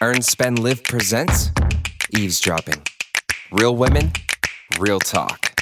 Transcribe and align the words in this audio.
Earn, 0.00 0.22
Spend, 0.22 0.60
Live 0.60 0.84
presents 0.84 1.50
Eavesdropping. 2.16 2.80
Real 3.50 3.74
women, 3.74 4.12
real 4.78 5.00
talk. 5.00 5.60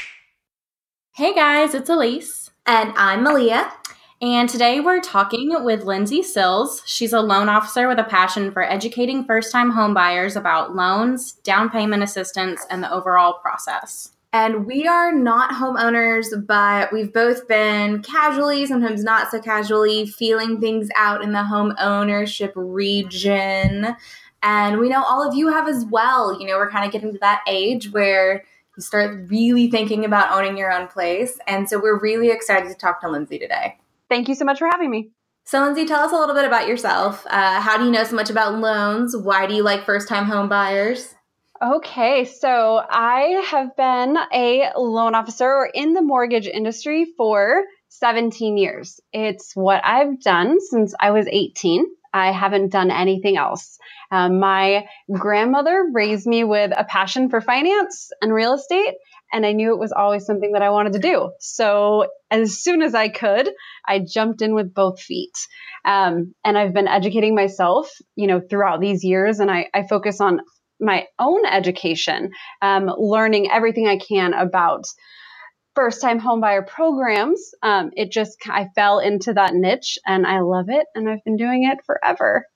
Hey 1.15 1.35
guys, 1.35 1.73
it's 1.73 1.89
Elise. 1.89 2.51
And 2.67 2.93
I'm 2.97 3.23
Malia. 3.23 3.73
And 4.21 4.47
today 4.47 4.81
we're 4.81 5.01
talking 5.01 5.65
with 5.65 5.85
Lindsay 5.85 6.23
Sills. 6.23 6.83
She's 6.85 7.15
a 7.15 7.23
loan 7.23 7.49
officer 7.49 7.89
with 7.89 7.99
a 7.99 8.05
passion 8.05 8.53
for 8.53 8.63
educating 8.63 9.25
first 9.25 9.51
time 9.51 9.73
homebuyers 9.73 10.37
about 10.37 10.77
loans, 10.77 11.33
down 11.33 11.71
payment 11.71 12.03
assistance, 12.03 12.63
and 12.69 12.83
the 12.83 12.93
overall 12.93 13.39
process. 13.41 14.11
And 14.35 14.67
we 14.67 14.87
are 14.87 15.13
not 15.13 15.53
homeowners, 15.53 16.47
but 16.47 16.93
we've 16.93 17.11
both 17.11 17.49
been 17.49 18.03
casually, 18.03 18.67
sometimes 18.67 19.03
not 19.03 19.31
so 19.31 19.41
casually, 19.41 20.07
feeling 20.07 20.61
things 20.61 20.91
out 20.95 21.23
in 21.23 21.33
the 21.33 21.45
home 21.45 21.75
ownership 21.79 22.53
region. 22.55 23.97
And 24.43 24.79
we 24.79 24.89
know 24.89 25.03
all 25.03 25.27
of 25.27 25.35
you 25.35 25.49
have 25.49 25.69
as 25.69 25.85
well. 25.85 26.39
You 26.39 26.47
know, 26.47 26.57
we're 26.57 26.71
kind 26.71 26.85
of 26.87 26.93
getting 26.93 27.13
to 27.13 27.19
that 27.19 27.43
age 27.49 27.93
where 27.93 28.45
you 28.77 28.83
start 28.83 29.29
really 29.31 29.71
thinking 29.71 30.05
about 30.05 30.37
owning 30.37 30.57
your 30.57 30.73
own 30.73 30.89
place. 30.89 31.39
And 31.47 31.69
so 31.69 31.81
we're 31.81 31.99
really 31.99 32.31
excited 32.31 32.69
to 32.69 32.75
talk 32.75 33.01
to 33.01 33.09
Lindsay 33.09 33.39
today. 33.39 33.79
Thank 34.09 34.29
you 34.29 34.35
so 34.35 34.45
much 34.45 34.59
for 34.59 34.69
having 34.69 34.91
me. 34.91 35.11
So, 35.45 35.63
Lindsay, 35.63 35.87
tell 35.87 36.03
us 36.03 36.13
a 36.13 36.17
little 36.17 36.35
bit 36.35 36.45
about 36.45 36.67
yourself. 36.67 37.25
Uh, 37.29 37.61
how 37.61 37.79
do 37.79 37.85
you 37.85 37.91
know 37.91 38.05
so 38.05 38.17
much 38.17 38.31
about 38.31 38.59
loans? 38.59 39.17
Why 39.17 39.47
do 39.47 39.55
you 39.55 39.63
like 39.63 39.85
first 39.85 40.09
time 40.09 40.25
home 40.25 40.49
buyers? 40.49 41.15
Okay, 41.63 42.25
so 42.25 42.83
I 42.91 43.43
have 43.49 43.77
been 43.77 44.19
a 44.33 44.73
loan 44.77 45.15
officer 45.15 45.47
or 45.47 45.71
in 45.73 45.95
the 45.95 46.03
mortgage 46.03 46.47
industry 46.47 47.07
for 47.17 47.63
17 47.89 48.59
years. 48.59 49.01
It's 49.13 49.55
what 49.55 49.83
I've 49.85 50.21
done 50.21 50.61
since 50.61 50.95
I 51.01 51.13
was 51.13 51.27
18. 51.31 51.87
I 52.17 52.33
haven't 52.33 52.73
done 52.73 52.91
anything 52.91 53.37
else. 53.37 53.79
Um, 54.11 54.41
my 54.41 54.87
grandmother 55.13 55.85
raised 55.93 56.27
me 56.27 56.45
with 56.45 56.73
a 56.75 56.85
passion 56.85 57.29
for 57.29 57.43
finance 57.43 58.09
and 58.23 58.33
real 58.33 58.55
estate, 58.55 58.95
and 59.35 59.45
I 59.45 59.53
knew 59.53 59.75
it 59.75 59.79
was 59.79 59.93
always 59.93 60.25
something 60.25 60.53
that 60.53 60.63
I 60.63 60.71
wanted 60.71 60.95
to 60.95 60.99
do. 60.99 61.33
So 61.41 62.07
as 62.31 62.63
soon 62.63 62.81
as 62.81 62.95
I 62.95 63.09
could, 63.09 63.51
I 63.87 63.99
jumped 63.99 64.41
in 64.41 64.55
with 64.55 64.73
both 64.73 64.99
feet. 64.99 65.37
Um, 65.85 66.35
and 66.43 66.57
I've 66.57 66.73
been 66.73 66.89
educating 66.89 67.35
myself, 67.35 67.91
you 68.15 68.27
know, 68.27 68.41
throughout 68.41 68.81
these 68.81 69.05
years, 69.05 69.39
and 69.39 69.51
I, 69.51 69.69
I 69.75 69.87
focus 69.87 70.19
on 70.19 70.41
my 70.81 71.05
own 71.19 71.45
education, 71.45 72.31
um, 72.63 72.91
learning 72.97 73.51
everything 73.51 73.89
I 73.89 73.99
can 73.99 74.33
about 74.33 74.85
first 75.77 76.01
time 76.01 76.21
homebuyer 76.21 76.67
programs. 76.67 77.55
Um, 77.63 77.91
it 77.95 78.11
just, 78.11 78.39
I 78.49 78.69
fell 78.75 78.99
into 78.99 79.35
that 79.35 79.55
niche 79.55 79.99
and 80.05 80.27
I 80.27 80.41
love 80.41 80.67
it. 80.69 80.87
And 80.95 81.09
I've 81.09 81.23
been 81.25 81.37
doing 81.37 81.65
it 81.65 81.85
forever. 81.87 82.47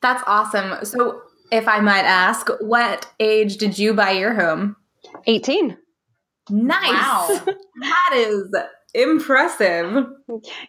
That's 0.00 0.22
awesome. 0.26 0.84
So, 0.84 1.22
if 1.52 1.68
I 1.68 1.80
might 1.80 2.04
ask, 2.04 2.48
what 2.60 3.06
age 3.20 3.58
did 3.58 3.78
you 3.78 3.92
buy 3.94 4.12
your 4.12 4.34
home? 4.34 4.76
18. 5.26 5.76
Nice. 6.50 6.90
Wow. 6.90 7.42
that 7.80 8.10
is 8.14 8.54
impressive. 8.94 10.06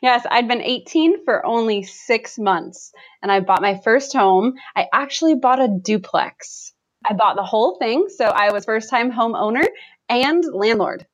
Yes, 0.01 0.25
I'd 0.29 0.47
been 0.47 0.61
18 0.61 1.23
for 1.25 1.45
only 1.45 1.83
six 1.83 2.37
months 2.37 2.91
and 3.21 3.31
I 3.31 3.39
bought 3.39 3.61
my 3.61 3.79
first 3.83 4.13
home. 4.13 4.53
I 4.75 4.87
actually 4.91 5.35
bought 5.35 5.61
a 5.61 5.67
duplex. 5.67 6.73
I 7.07 7.13
bought 7.13 7.35
the 7.35 7.43
whole 7.43 7.77
thing. 7.77 8.07
So 8.09 8.25
I 8.25 8.51
was 8.51 8.65
first 8.65 8.89
time 8.89 9.11
homeowner 9.11 9.65
and 10.09 10.43
landlord. 10.51 11.05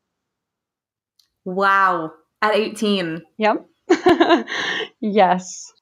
Wow. 1.45 2.13
At 2.41 2.55
18. 2.55 3.21
Yep. 3.37 3.65
yes. 4.99 5.73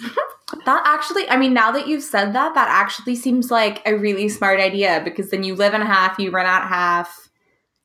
that 0.64 0.82
actually, 0.84 1.28
I 1.28 1.36
mean, 1.36 1.54
now 1.54 1.70
that 1.72 1.86
you've 1.86 2.02
said 2.02 2.32
that, 2.32 2.54
that 2.54 2.68
actually 2.68 3.16
seems 3.16 3.50
like 3.50 3.82
a 3.86 3.96
really 3.96 4.28
smart 4.28 4.60
idea 4.60 5.00
because 5.04 5.30
then 5.30 5.42
you 5.42 5.54
live 5.54 5.74
in 5.74 5.80
half, 5.80 6.18
you 6.18 6.30
rent 6.30 6.48
out 6.48 6.68
half. 6.68 7.28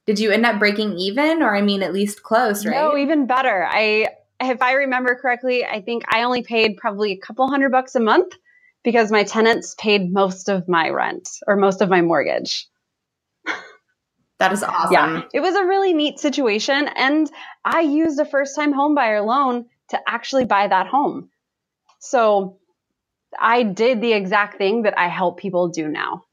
Did 0.06 0.20
you 0.20 0.32
end 0.32 0.46
up 0.46 0.60
breaking 0.60 0.98
even 0.98 1.42
or 1.42 1.56
I 1.56 1.62
mean 1.62 1.82
at 1.82 1.94
least 1.94 2.24
close, 2.24 2.66
right? 2.66 2.76
No, 2.76 2.96
even 2.96 3.26
better. 3.26 3.68
I 3.68 4.10
if 4.40 4.62
I 4.62 4.74
remember 4.74 5.16
correctly, 5.16 5.66
I 5.66 5.82
think 5.82 6.04
I 6.08 6.24
only 6.24 6.44
paid 6.44 6.78
probably 6.78 7.12
a 7.14 7.18
couple 7.18 7.48
hundred 7.48 7.72
bucks 7.72 7.96
a 7.96 8.00
month 8.00 8.34
because 8.84 9.12
my 9.12 9.24
tenants 9.24 9.76
paid 9.78 10.12
most 10.12 10.48
of 10.48 10.68
my 10.68 10.90
rent 10.90 11.28
or 11.48 11.56
most 11.56 11.82
of 11.82 11.90
my 11.90 12.02
mortgage. 12.02 12.68
That 14.40 14.52
is 14.52 14.64
awesome. 14.64 14.92
Yeah, 14.92 15.22
it 15.34 15.40
was 15.40 15.56
a 15.56 15.66
really 15.66 15.94
neat 15.94 16.20
situation. 16.20 16.90
And 16.96 17.32
I 17.64 17.82
used 17.82 18.20
a 18.20 18.26
first 18.26 18.56
time 18.56 18.74
homebuyer 18.74 19.26
loan 19.26 19.66
to 19.90 20.00
actually 20.08 20.46
buy 20.46 20.68
that 20.68 20.88
home. 20.88 21.30
So 22.00 22.58
I 23.40 23.64
did 23.64 24.02
the 24.02 24.14
exact 24.14 24.58
thing 24.58 24.84
that 24.84 24.98
I 24.98 25.08
help 25.08 25.40
people 25.40 25.70
do 25.70 25.88
now. 25.88 26.24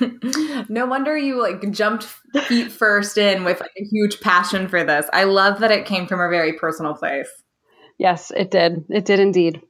no 0.68 0.84
wonder 0.84 1.16
you 1.16 1.40
like 1.40 1.70
jumped 1.70 2.04
feet 2.46 2.70
first 2.70 3.16
in 3.16 3.44
with 3.44 3.60
like 3.60 3.70
a 3.78 3.84
huge 3.84 4.20
passion 4.20 4.68
for 4.68 4.84
this. 4.84 5.06
I 5.12 5.24
love 5.24 5.60
that 5.60 5.70
it 5.70 5.86
came 5.86 6.06
from 6.06 6.20
a 6.20 6.28
very 6.28 6.52
personal 6.52 6.94
place. 6.94 7.28
Yes, 7.98 8.30
it 8.34 8.50
did. 8.50 8.84
It 8.90 9.04
did 9.04 9.20
indeed. 9.20 9.62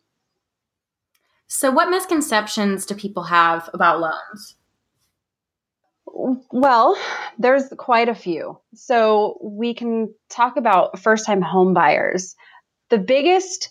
So, 1.46 1.70
what 1.70 1.90
misconceptions 1.90 2.86
do 2.86 2.94
people 2.94 3.24
have 3.24 3.68
about 3.74 4.00
loans? 4.00 4.56
Well, 6.14 6.96
there's 7.38 7.72
quite 7.78 8.08
a 8.08 8.14
few. 8.14 8.58
So, 8.74 9.38
we 9.42 9.74
can 9.74 10.14
talk 10.30 10.56
about 10.56 10.98
first 10.98 11.26
time 11.26 11.42
home 11.42 11.74
buyers. 11.74 12.34
The 12.90 12.98
biggest 12.98 13.70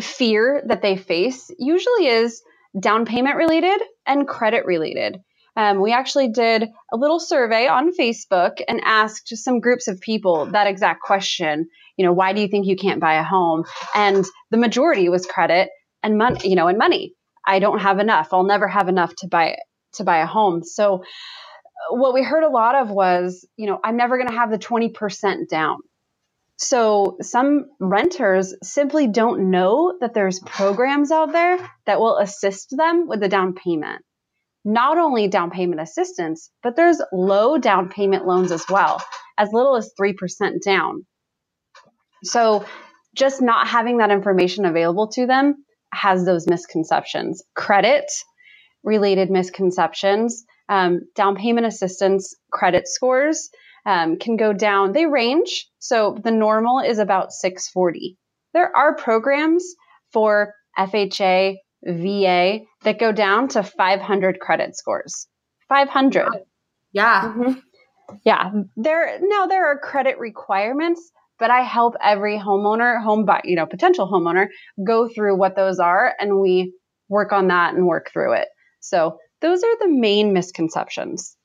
fear 0.00 0.62
that 0.66 0.82
they 0.82 0.96
face 0.96 1.50
usually 1.58 2.06
is 2.06 2.42
down 2.78 3.04
payment 3.04 3.36
related 3.36 3.80
and 4.06 4.26
credit 4.26 4.64
related. 4.64 5.18
Um, 5.56 5.80
we 5.80 5.92
actually 5.92 6.28
did 6.28 6.68
a 6.92 6.96
little 6.96 7.18
survey 7.20 7.66
on 7.66 7.92
Facebook 7.92 8.60
and 8.68 8.80
asked 8.84 9.36
some 9.36 9.60
groups 9.60 9.88
of 9.88 10.00
people 10.00 10.46
that 10.46 10.66
exact 10.66 11.02
question. 11.02 11.68
You 11.96 12.06
know, 12.06 12.12
why 12.12 12.32
do 12.32 12.40
you 12.40 12.48
think 12.48 12.66
you 12.66 12.76
can't 12.76 13.00
buy 13.00 13.14
a 13.14 13.24
home? 13.24 13.64
And 13.94 14.24
the 14.50 14.56
majority 14.56 15.08
was 15.08 15.26
credit 15.26 15.68
and 16.02 16.16
money, 16.16 16.48
you 16.48 16.54
know, 16.54 16.68
and 16.68 16.78
money. 16.78 17.14
I 17.46 17.58
don't 17.58 17.80
have 17.80 17.98
enough. 17.98 18.28
I'll 18.32 18.44
never 18.44 18.68
have 18.68 18.88
enough 18.88 19.14
to 19.16 19.28
buy 19.28 19.56
to 19.94 20.04
buy 20.04 20.18
a 20.18 20.26
home. 20.26 20.62
So 20.62 21.02
what 21.90 22.14
we 22.14 22.22
heard 22.22 22.44
a 22.44 22.48
lot 22.48 22.74
of 22.74 22.90
was, 22.90 23.46
you 23.56 23.66
know, 23.66 23.80
I'm 23.82 23.96
never 23.96 24.16
going 24.16 24.28
to 24.28 24.34
have 24.34 24.50
the 24.50 24.58
20% 24.58 25.48
down. 25.48 25.78
So 26.56 27.16
some 27.22 27.66
renters 27.80 28.54
simply 28.62 29.06
don't 29.06 29.50
know 29.50 29.96
that 30.00 30.12
there's 30.12 30.40
programs 30.40 31.10
out 31.10 31.32
there 31.32 31.58
that 31.86 32.00
will 32.00 32.18
assist 32.18 32.76
them 32.76 33.08
with 33.08 33.20
the 33.20 33.28
down 33.28 33.54
payment. 33.54 34.04
Not 34.62 34.98
only 34.98 35.26
down 35.28 35.50
payment 35.50 35.80
assistance, 35.80 36.50
but 36.62 36.76
there's 36.76 37.00
low 37.12 37.56
down 37.56 37.88
payment 37.88 38.26
loans 38.26 38.52
as 38.52 38.62
well, 38.68 39.02
as 39.38 39.48
little 39.52 39.74
as 39.76 39.90
3% 39.98 40.60
down. 40.62 41.06
So 42.24 42.66
just 43.14 43.40
not 43.40 43.66
having 43.66 43.98
that 43.98 44.10
information 44.10 44.66
available 44.66 45.08
to 45.12 45.26
them 45.26 45.64
has 45.94 46.26
those 46.26 46.46
misconceptions. 46.46 47.42
Credit 47.54 48.04
related 48.84 49.30
misconceptions, 49.30 50.44
um, 50.70 51.00
down 51.16 51.36
payment 51.36 51.66
assistance 51.66 52.34
credit 52.50 52.88
scores 52.88 53.50
um, 53.84 54.16
can 54.18 54.36
go 54.36 54.52
down. 54.52 54.92
They 54.92 55.04
range. 55.04 55.66
So 55.80 56.16
the 56.22 56.30
normal 56.30 56.78
is 56.78 56.98
about 56.98 57.32
640. 57.32 58.16
There 58.54 58.74
are 58.74 58.94
programs 58.94 59.74
for 60.12 60.54
FHA, 60.78 61.56
VA 61.84 62.60
that 62.84 62.98
go 62.98 63.10
down 63.10 63.48
to 63.48 63.62
500 63.62 64.38
credit 64.38 64.76
scores. 64.76 65.26
500. 65.68 66.28
Yeah. 66.92 67.22
Mm-hmm. 67.22 67.52
Yeah. 68.24 68.50
There 68.76 69.18
now 69.22 69.46
there 69.46 69.70
are 69.70 69.78
credit 69.78 70.18
requirements, 70.18 71.10
but 71.38 71.50
I 71.50 71.62
help 71.62 71.94
every 72.02 72.38
homeowner, 72.38 73.02
home 73.02 73.24
buy, 73.24 73.40
you 73.44 73.56
know, 73.56 73.66
potential 73.66 74.08
homeowner 74.08 74.48
go 74.84 75.08
through 75.08 75.38
what 75.38 75.56
those 75.56 75.78
are 75.78 76.12
and 76.20 76.38
we 76.40 76.74
work 77.08 77.32
on 77.32 77.48
that 77.48 77.74
and 77.74 77.86
work 77.86 78.10
through 78.12 78.34
it. 78.34 78.48
So 78.80 79.18
those 79.40 79.62
are 79.62 79.78
the 79.78 79.88
main 79.88 80.32
misconceptions. 80.32 81.36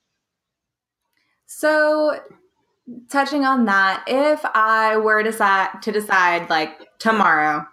So 1.46 2.20
touching 3.10 3.46
on 3.46 3.66
that, 3.66 4.04
if 4.08 4.42
I 4.44 4.98
were 4.98 5.24
to 5.24 5.32
decide 5.32 5.82
to 5.82 5.92
decide 5.92 6.50
like 6.50 7.00
tomorrow, 7.00 7.66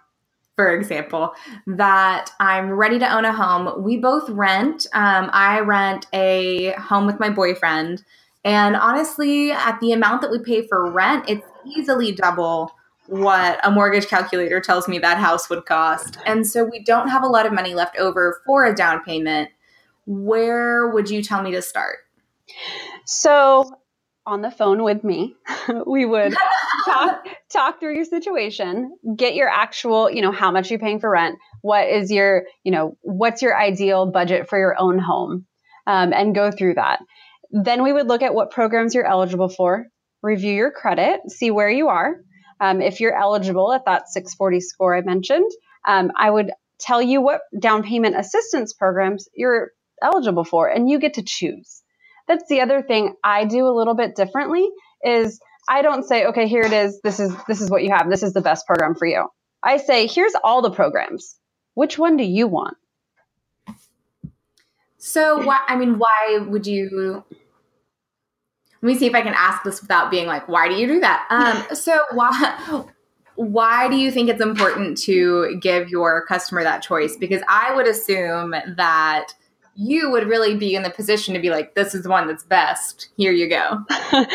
for 0.55 0.73
example, 0.73 1.33
that 1.65 2.31
I'm 2.39 2.71
ready 2.71 2.99
to 2.99 3.15
own 3.15 3.25
a 3.25 3.33
home, 3.33 3.83
we 3.83 3.97
both 3.97 4.29
rent. 4.29 4.85
Um, 4.93 5.29
I 5.33 5.59
rent 5.61 6.07
a 6.13 6.71
home 6.73 7.05
with 7.05 7.19
my 7.19 7.29
boyfriend. 7.29 8.03
And 8.45 8.75
honestly, 8.75 9.51
at 9.51 9.79
the 9.79 9.93
amount 9.93 10.21
that 10.21 10.31
we 10.31 10.39
pay 10.39 10.67
for 10.67 10.91
rent, 10.91 11.25
it's 11.27 11.47
easily 11.65 12.11
double 12.11 12.73
what 13.07 13.59
a 13.63 13.71
mortgage 13.71 14.07
calculator 14.07 14.61
tells 14.61 14.87
me 14.87 14.97
that 14.99 15.17
house 15.17 15.49
would 15.49 15.65
cost. 15.65 16.17
And 16.25 16.47
so 16.47 16.63
we 16.63 16.83
don't 16.83 17.09
have 17.09 17.23
a 17.23 17.27
lot 17.27 17.45
of 17.45 17.53
money 17.53 17.73
left 17.73 17.97
over 17.97 18.41
for 18.45 18.65
a 18.65 18.75
down 18.75 19.03
payment. 19.03 19.49
Where 20.05 20.89
would 20.89 21.09
you 21.09 21.23
tell 21.23 21.41
me 21.41 21.51
to 21.51 21.61
start? 21.61 21.97
So 23.05 23.69
on 24.25 24.41
the 24.41 24.51
phone 24.51 24.83
with 24.83 25.03
me. 25.03 25.35
we 25.87 26.05
would 26.05 26.35
talk 26.85 27.25
talk 27.51 27.79
through 27.79 27.95
your 27.95 28.05
situation, 28.05 28.95
get 29.15 29.35
your 29.35 29.49
actual, 29.49 30.09
you 30.09 30.21
know, 30.21 30.31
how 30.31 30.51
much 30.51 30.69
you're 30.69 30.79
paying 30.79 30.99
for 30.99 31.09
rent, 31.09 31.37
what 31.61 31.87
is 31.87 32.11
your, 32.11 32.43
you 32.63 32.71
know, 32.71 32.97
what's 33.01 33.41
your 33.41 33.57
ideal 33.57 34.09
budget 34.09 34.49
for 34.49 34.57
your 34.57 34.75
own 34.79 34.97
home, 34.97 35.45
um, 35.87 36.13
and 36.13 36.35
go 36.35 36.51
through 36.51 36.75
that. 36.75 36.99
Then 37.51 37.83
we 37.83 37.93
would 37.93 38.07
look 38.07 38.21
at 38.21 38.33
what 38.33 38.51
programs 38.51 38.95
you're 38.95 39.05
eligible 39.05 39.49
for, 39.49 39.87
review 40.21 40.53
your 40.53 40.71
credit, 40.71 41.19
see 41.29 41.51
where 41.51 41.69
you 41.69 41.89
are. 41.89 42.15
Um, 42.59 42.81
if 42.81 42.99
you're 42.99 43.15
eligible 43.15 43.73
at 43.73 43.85
that 43.85 44.07
640 44.07 44.61
score 44.61 44.95
I 44.95 45.01
mentioned, 45.01 45.51
um, 45.87 46.11
I 46.17 46.29
would 46.29 46.51
tell 46.79 47.01
you 47.01 47.21
what 47.21 47.41
down 47.59 47.83
payment 47.83 48.17
assistance 48.17 48.73
programs 48.73 49.27
you're 49.35 49.71
eligible 50.01 50.43
for, 50.43 50.67
and 50.67 50.89
you 50.89 50.99
get 50.99 51.15
to 51.15 51.23
choose. 51.23 51.81
That's 52.27 52.47
the 52.49 52.61
other 52.61 52.81
thing 52.81 53.15
I 53.23 53.45
do 53.45 53.67
a 53.67 53.75
little 53.75 53.95
bit 53.95 54.15
differently 54.15 54.67
is 55.03 55.39
I 55.67 55.81
don't 55.81 56.03
say, 56.03 56.25
okay, 56.27 56.47
here 56.47 56.61
it 56.61 56.73
is. 56.73 56.99
This 57.01 57.19
is 57.19 57.33
this 57.47 57.61
is 57.61 57.69
what 57.69 57.83
you 57.83 57.91
have. 57.91 58.09
This 58.09 58.23
is 58.23 58.33
the 58.33 58.41
best 58.41 58.65
program 58.65 58.95
for 58.95 59.05
you. 59.05 59.27
I 59.61 59.77
say, 59.77 60.07
here's 60.07 60.33
all 60.43 60.61
the 60.61 60.71
programs. 60.71 61.37
Which 61.73 61.97
one 61.97 62.17
do 62.17 62.23
you 62.23 62.47
want? 62.47 62.77
So 64.97 65.43
why 65.43 65.59
I 65.67 65.75
mean, 65.75 65.99
why 65.99 66.39
would 66.47 66.65
you 66.65 67.23
let 68.81 68.87
me 68.87 68.95
see 68.95 69.05
if 69.05 69.15
I 69.15 69.21
can 69.21 69.33
ask 69.35 69.63
this 69.63 69.81
without 69.81 70.11
being 70.11 70.27
like, 70.27 70.47
why 70.49 70.67
do 70.67 70.75
you 70.75 70.87
do 70.87 70.99
that? 70.99 71.27
Um, 71.69 71.75
so 71.75 71.99
why 72.11 72.85
why 73.35 73.89
do 73.89 73.95
you 73.95 74.11
think 74.11 74.29
it's 74.29 74.41
important 74.41 74.97
to 74.99 75.57
give 75.61 75.89
your 75.89 76.25
customer 76.25 76.63
that 76.63 76.83
choice? 76.83 77.17
Because 77.17 77.41
I 77.47 77.73
would 77.75 77.87
assume 77.87 78.51
that 78.51 79.33
you 79.75 80.11
would 80.11 80.27
really 80.27 80.55
be 80.55 80.75
in 80.75 80.83
the 80.83 80.89
position 80.89 81.33
to 81.33 81.39
be 81.39 81.49
like, 81.49 81.73
this 81.75 81.95
is 81.95 82.03
the 82.03 82.09
one 82.09 82.27
that's 82.27 82.43
best. 82.43 83.09
Here 83.17 83.31
you 83.31 83.49
go. 83.49 83.79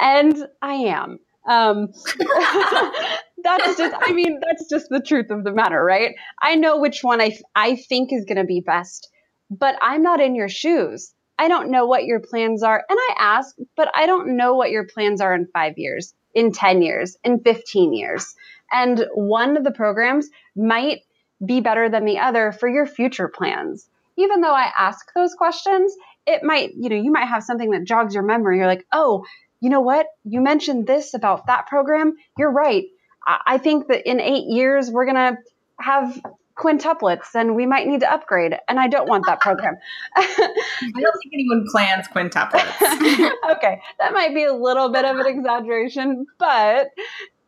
and 0.00 0.48
I 0.62 0.74
am. 0.74 1.18
Um, 1.46 1.88
that's 3.42 3.76
just, 3.76 3.94
I 4.00 4.12
mean, 4.12 4.40
that's 4.40 4.68
just 4.68 4.88
the 4.88 5.00
truth 5.00 5.30
of 5.30 5.44
the 5.44 5.52
matter, 5.52 5.82
right? 5.82 6.14
I 6.40 6.54
know 6.54 6.78
which 6.78 7.02
one 7.02 7.20
I, 7.20 7.36
I 7.54 7.76
think 7.76 8.12
is 8.12 8.24
going 8.24 8.38
to 8.38 8.44
be 8.44 8.60
best, 8.60 9.08
but 9.50 9.76
I'm 9.82 10.02
not 10.02 10.20
in 10.20 10.34
your 10.34 10.48
shoes. 10.48 11.12
I 11.38 11.48
don't 11.48 11.70
know 11.70 11.86
what 11.86 12.04
your 12.04 12.20
plans 12.20 12.62
are. 12.62 12.84
And 12.88 12.98
I 12.98 13.14
ask, 13.18 13.56
but 13.76 13.90
I 13.94 14.06
don't 14.06 14.36
know 14.36 14.54
what 14.54 14.70
your 14.70 14.86
plans 14.86 15.20
are 15.20 15.34
in 15.34 15.48
five 15.52 15.76
years, 15.76 16.14
in 16.34 16.52
10 16.52 16.82
years, 16.82 17.16
in 17.24 17.40
15 17.40 17.92
years. 17.92 18.34
And 18.72 19.06
one 19.14 19.56
of 19.56 19.64
the 19.64 19.72
programs 19.72 20.28
might 20.56 21.00
be 21.44 21.60
better 21.60 21.88
than 21.88 22.04
the 22.04 22.18
other 22.18 22.52
for 22.52 22.68
your 22.68 22.86
future 22.86 23.28
plans 23.28 23.88
even 24.16 24.40
though 24.40 24.54
I 24.54 24.70
ask 24.78 25.12
those 25.14 25.34
questions, 25.34 25.94
it 26.26 26.42
might, 26.42 26.74
you 26.74 26.88
know, 26.88 26.96
you 26.96 27.12
might 27.12 27.26
have 27.26 27.44
something 27.44 27.70
that 27.70 27.84
jogs 27.84 28.14
your 28.14 28.22
memory. 28.22 28.58
You're 28.58 28.66
like, 28.66 28.86
oh, 28.92 29.24
you 29.60 29.70
know 29.70 29.80
what? 29.80 30.06
You 30.24 30.40
mentioned 30.40 30.86
this 30.86 31.14
about 31.14 31.46
that 31.46 31.66
program. 31.66 32.14
You're 32.38 32.52
right. 32.52 32.84
I 33.26 33.58
think 33.58 33.88
that 33.88 34.08
in 34.08 34.20
eight 34.20 34.44
years, 34.46 34.90
we're 34.90 35.06
going 35.06 35.16
to 35.16 35.38
have 35.80 36.20
quintuplets 36.56 37.34
and 37.34 37.56
we 37.56 37.66
might 37.66 37.86
need 37.86 38.00
to 38.00 38.12
upgrade. 38.12 38.54
And 38.68 38.78
I 38.78 38.88
don't 38.88 39.08
want 39.08 39.26
that 39.26 39.40
program. 39.40 39.76
I 40.16 40.52
don't 40.80 40.94
think 41.22 41.32
anyone 41.32 41.66
plans 41.70 42.06
quintuplets. 42.08 43.30
okay. 43.56 43.80
That 43.98 44.12
might 44.12 44.34
be 44.34 44.44
a 44.44 44.54
little 44.54 44.90
bit 44.90 45.04
of 45.04 45.16
an 45.18 45.26
exaggeration, 45.26 46.26
but 46.38 46.90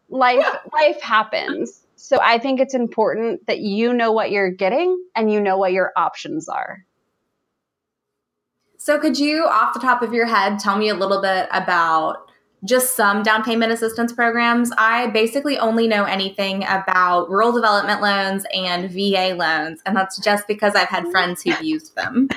life, 0.09 0.47
life 0.73 1.01
happens. 1.03 1.86
So 2.07 2.21
I 2.23 2.39
think 2.39 2.61
it's 2.61 2.73
important 2.73 3.49
that 3.49 3.59
you 3.59 3.93
know 3.93 4.13
what 4.13 4.31
you're 4.31 4.53
getting 4.53 4.97
and 5.17 5.29
you 5.33 5.41
know 5.41 5.59
what 5.59 5.73
your 5.73 5.91
options 5.97 6.49
are. 6.49 6.85
So 8.79 9.01
could 9.01 9.19
you 9.19 9.45
off 9.45 9.75
the 9.75 9.81
top 9.81 10.03
of 10.03 10.15
your 10.15 10.27
head 10.27 10.61
tell 10.61 10.79
me 10.79 10.89
a 10.89 10.95
little 10.95 11.21
bit 11.21 11.49
about 11.51 12.31
just 12.65 12.95
some 12.95 13.25
down 13.25 13.43
payment 13.43 13.73
assistance 13.73 14.13
programs. 14.13 14.71
I 14.79 15.09
basically 15.09 15.59
only 15.59 15.89
know 15.89 16.05
anything 16.05 16.63
about 16.69 17.29
rural 17.29 17.51
development 17.51 18.01
loans 18.01 18.47
and 18.55 18.89
VA 18.89 19.35
loans, 19.37 19.83
and 19.85 19.97
that's 19.97 20.17
just 20.19 20.47
because 20.47 20.77
I've 20.77 20.89
had 20.89 21.09
friends 21.11 21.43
who've 21.43 21.61
used 21.61 21.97
them. 21.97 22.29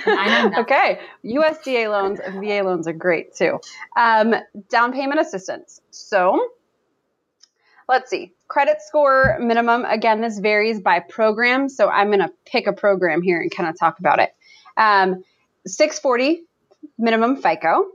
okay, 0.57 0.99
USDA 1.23 1.91
loans 1.91 2.19
and 2.19 2.43
VA 2.43 2.63
loans 2.63 2.87
are 2.87 2.93
great 2.93 3.35
too. 3.35 3.59
Um, 3.95 4.33
down 4.67 4.93
payment 4.93 5.19
assistance. 5.19 5.79
So 5.91 6.49
let's 7.87 8.09
see 8.09 8.33
credit 8.49 8.81
score 8.81 9.37
minimum 9.39 9.85
again 9.85 10.21
this 10.21 10.39
varies 10.39 10.81
by 10.81 10.99
program 10.99 11.69
so 11.69 11.87
i'm 11.87 12.07
going 12.07 12.19
to 12.19 12.31
pick 12.45 12.67
a 12.67 12.73
program 12.73 13.21
here 13.21 13.39
and 13.39 13.51
kind 13.51 13.69
of 13.69 13.79
talk 13.79 13.99
about 13.99 14.19
it. 14.19 14.35
Um, 14.75 15.23
640 15.65 16.43
minimum 16.97 17.41
fico. 17.41 17.85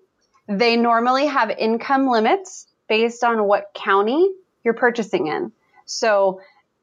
They 0.49 0.77
normally 0.77 1.27
have 1.27 1.51
income 1.51 2.09
limits 2.09 2.67
based 2.89 3.25
on 3.25 3.45
what 3.45 3.73
county 3.75 4.31
you're 4.63 4.75
purchasing 4.75 5.27
in. 5.27 5.53
So 5.85 6.41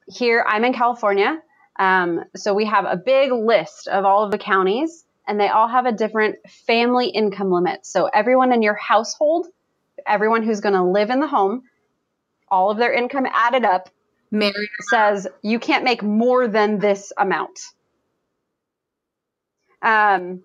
here 0.08 0.44
i'm 0.48 0.64
in 0.66 0.74
california 0.74 1.42
um, 1.80 2.26
so 2.36 2.54
we 2.54 2.66
have 2.66 2.86
a 2.86 2.98
big 2.98 3.32
list 3.32 3.88
of 3.88 4.04
all 4.04 4.24
of 4.24 4.32
the 4.32 4.38
counties 4.38 5.06
and 5.28 5.40
they 5.40 5.48
all 5.48 5.68
have 5.68 5.86
a 5.86 5.92
different 5.92 6.36
family 6.68 7.08
income 7.08 7.50
limit. 7.50 7.86
So 7.86 8.10
everyone 8.14 8.52
in 8.52 8.62
your 8.62 8.76
household 8.76 9.48
everyone 10.08 10.44
who's 10.44 10.60
going 10.60 10.76
to 10.76 10.84
live 10.84 11.10
in 11.10 11.20
the 11.20 11.28
home 11.28 11.64
all 12.52 12.70
of 12.70 12.78
their 12.78 12.94
income 12.94 13.26
added 13.32 13.66
up 13.66 13.90
Mary 14.32 14.70
says 14.90 15.28
you 15.42 15.60
can't 15.60 15.84
make 15.84 16.02
more 16.02 16.48
than 16.48 16.80
this 16.80 17.12
amount. 17.18 17.60
Um, 19.82 20.44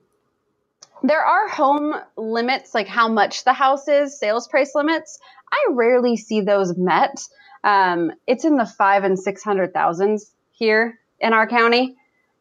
there 1.03 1.25
are 1.25 1.49
home 1.49 1.95
limits, 2.17 2.75
like 2.75 2.89
how 2.89 3.07
much 3.07 3.45
the 3.45 3.53
house 3.53 3.87
is, 3.87 4.19
sales 4.19 4.49
price 4.49 4.75
limits. 4.75 5.21
I 5.53 5.67
rarely 5.71 6.17
see 6.17 6.41
those 6.41 6.77
met. 6.77 7.23
Um, 7.63 8.13
it's 8.27 8.45
in 8.45 8.57
the 8.57 8.67
five 8.67 9.05
and 9.05 9.19
six 9.19 9.45
hundred 9.45 9.73
thousands 9.73 10.33
here 10.51 10.99
in 11.21 11.33
our 11.33 11.47
county. 11.47 11.97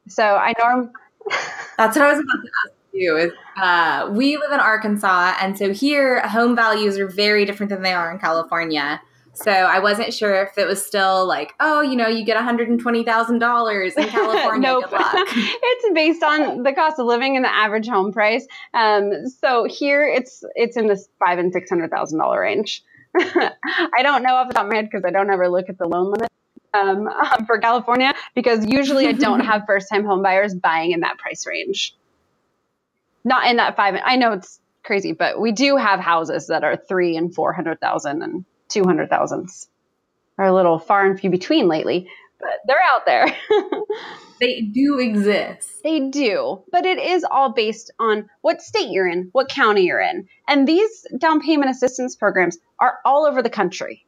So 0.07 0.23
I 0.23 0.53
norm. 0.59 0.91
That's 1.77 1.95
what 1.95 2.05
I 2.05 2.11
was 2.11 2.19
about 2.19 2.41
to 2.43 2.49
ask 2.65 2.73
you. 2.93 3.17
Is 3.17 3.31
uh, 3.61 4.09
we 4.11 4.37
live 4.37 4.51
in 4.51 4.59
Arkansas, 4.59 5.35
and 5.41 5.57
so 5.57 5.73
here 5.73 6.21
home 6.21 6.55
values 6.55 6.97
are 6.97 7.07
very 7.07 7.45
different 7.45 7.69
than 7.69 7.83
they 7.83 7.93
are 7.93 8.11
in 8.11 8.17
California. 8.17 9.01
So 9.35 9.51
I 9.51 9.79
wasn't 9.79 10.13
sure 10.13 10.43
if 10.43 10.57
it 10.57 10.65
was 10.65 10.85
still 10.85 11.27
like, 11.27 11.53
oh, 11.59 11.81
you 11.81 11.95
know, 11.95 12.07
you 12.07 12.23
get 12.25 12.37
$120,000 12.37 13.97
in 13.97 14.07
California. 14.07 14.61
nope. 14.61 14.85
it's 14.91 15.93
based 15.93 16.23
on 16.23 16.63
the 16.63 16.73
cost 16.73 16.99
of 16.99 17.05
living 17.05 17.35
and 17.35 17.43
the 17.43 17.53
average 17.53 17.87
home 17.87 18.11
price. 18.13 18.47
Um, 18.73 19.27
so 19.27 19.65
here 19.65 20.07
it's 20.07 20.43
it's 20.55 20.77
in 20.77 20.87
this 20.87 21.09
five 21.19 21.37
and 21.37 21.51
six 21.51 21.69
hundred 21.69 21.91
thousand 21.91 22.19
dollar 22.19 22.41
range. 22.41 22.83
I 23.17 24.03
don't 24.03 24.23
know 24.23 24.35
off 24.35 24.47
the 24.47 24.53
top 24.53 24.65
of 24.65 24.69
my 24.69 24.75
head 24.75 24.89
because 24.89 25.03
I 25.05 25.11
don't 25.11 25.29
ever 25.29 25.49
look 25.49 25.69
at 25.69 25.77
the 25.77 25.87
loan 25.87 26.11
limit 26.11 26.31
um, 26.73 27.09
for 27.45 27.59
California 27.59 28.13
because 28.35 28.65
usually 28.65 29.07
I 29.07 29.13
don't 29.13 29.41
have 29.41 29.63
first 29.65 29.89
time 29.89 30.05
home 30.05 30.21
buyers 30.21 30.53
buying 30.53 30.91
in 30.91 31.01
that 31.01 31.17
price 31.17 31.45
range. 31.47 31.95
Not 33.23 33.47
in 33.47 33.57
that 33.57 33.75
five. 33.75 33.95
I 34.03 34.17
know 34.17 34.33
it's 34.33 34.59
crazy, 34.83 35.13
but 35.13 35.39
we 35.39 35.51
do 35.51 35.77
have 35.77 35.99
houses 35.99 36.47
that 36.47 36.63
are 36.63 36.75
three 36.75 37.17
and 37.17 37.33
four 37.33 37.53
hundred 37.53 37.79
thousand 37.79 38.21
and 38.21 38.45
200,000s 38.69 39.67
are 40.37 40.45
a 40.45 40.53
little 40.53 40.79
far 40.79 41.05
and 41.05 41.19
few 41.19 41.29
between 41.29 41.67
lately, 41.67 42.09
but 42.39 42.59
they're 42.65 42.77
out 42.83 43.05
there. 43.05 43.25
they 44.39 44.61
do 44.61 44.99
exist. 44.99 45.83
They 45.83 46.09
do, 46.09 46.63
but 46.71 46.85
it 46.85 46.99
is 46.99 47.23
all 47.23 47.53
based 47.53 47.91
on 47.99 48.29
what 48.41 48.61
state 48.61 48.89
you're 48.89 49.07
in, 49.07 49.29
what 49.31 49.49
county 49.49 49.85
you're 49.85 50.01
in. 50.01 50.27
And 50.47 50.67
these 50.67 51.05
down 51.17 51.41
payment 51.41 51.71
assistance 51.71 52.15
programs 52.15 52.57
are 52.79 52.99
all 53.05 53.25
over 53.25 53.41
the 53.41 53.49
country. 53.49 54.05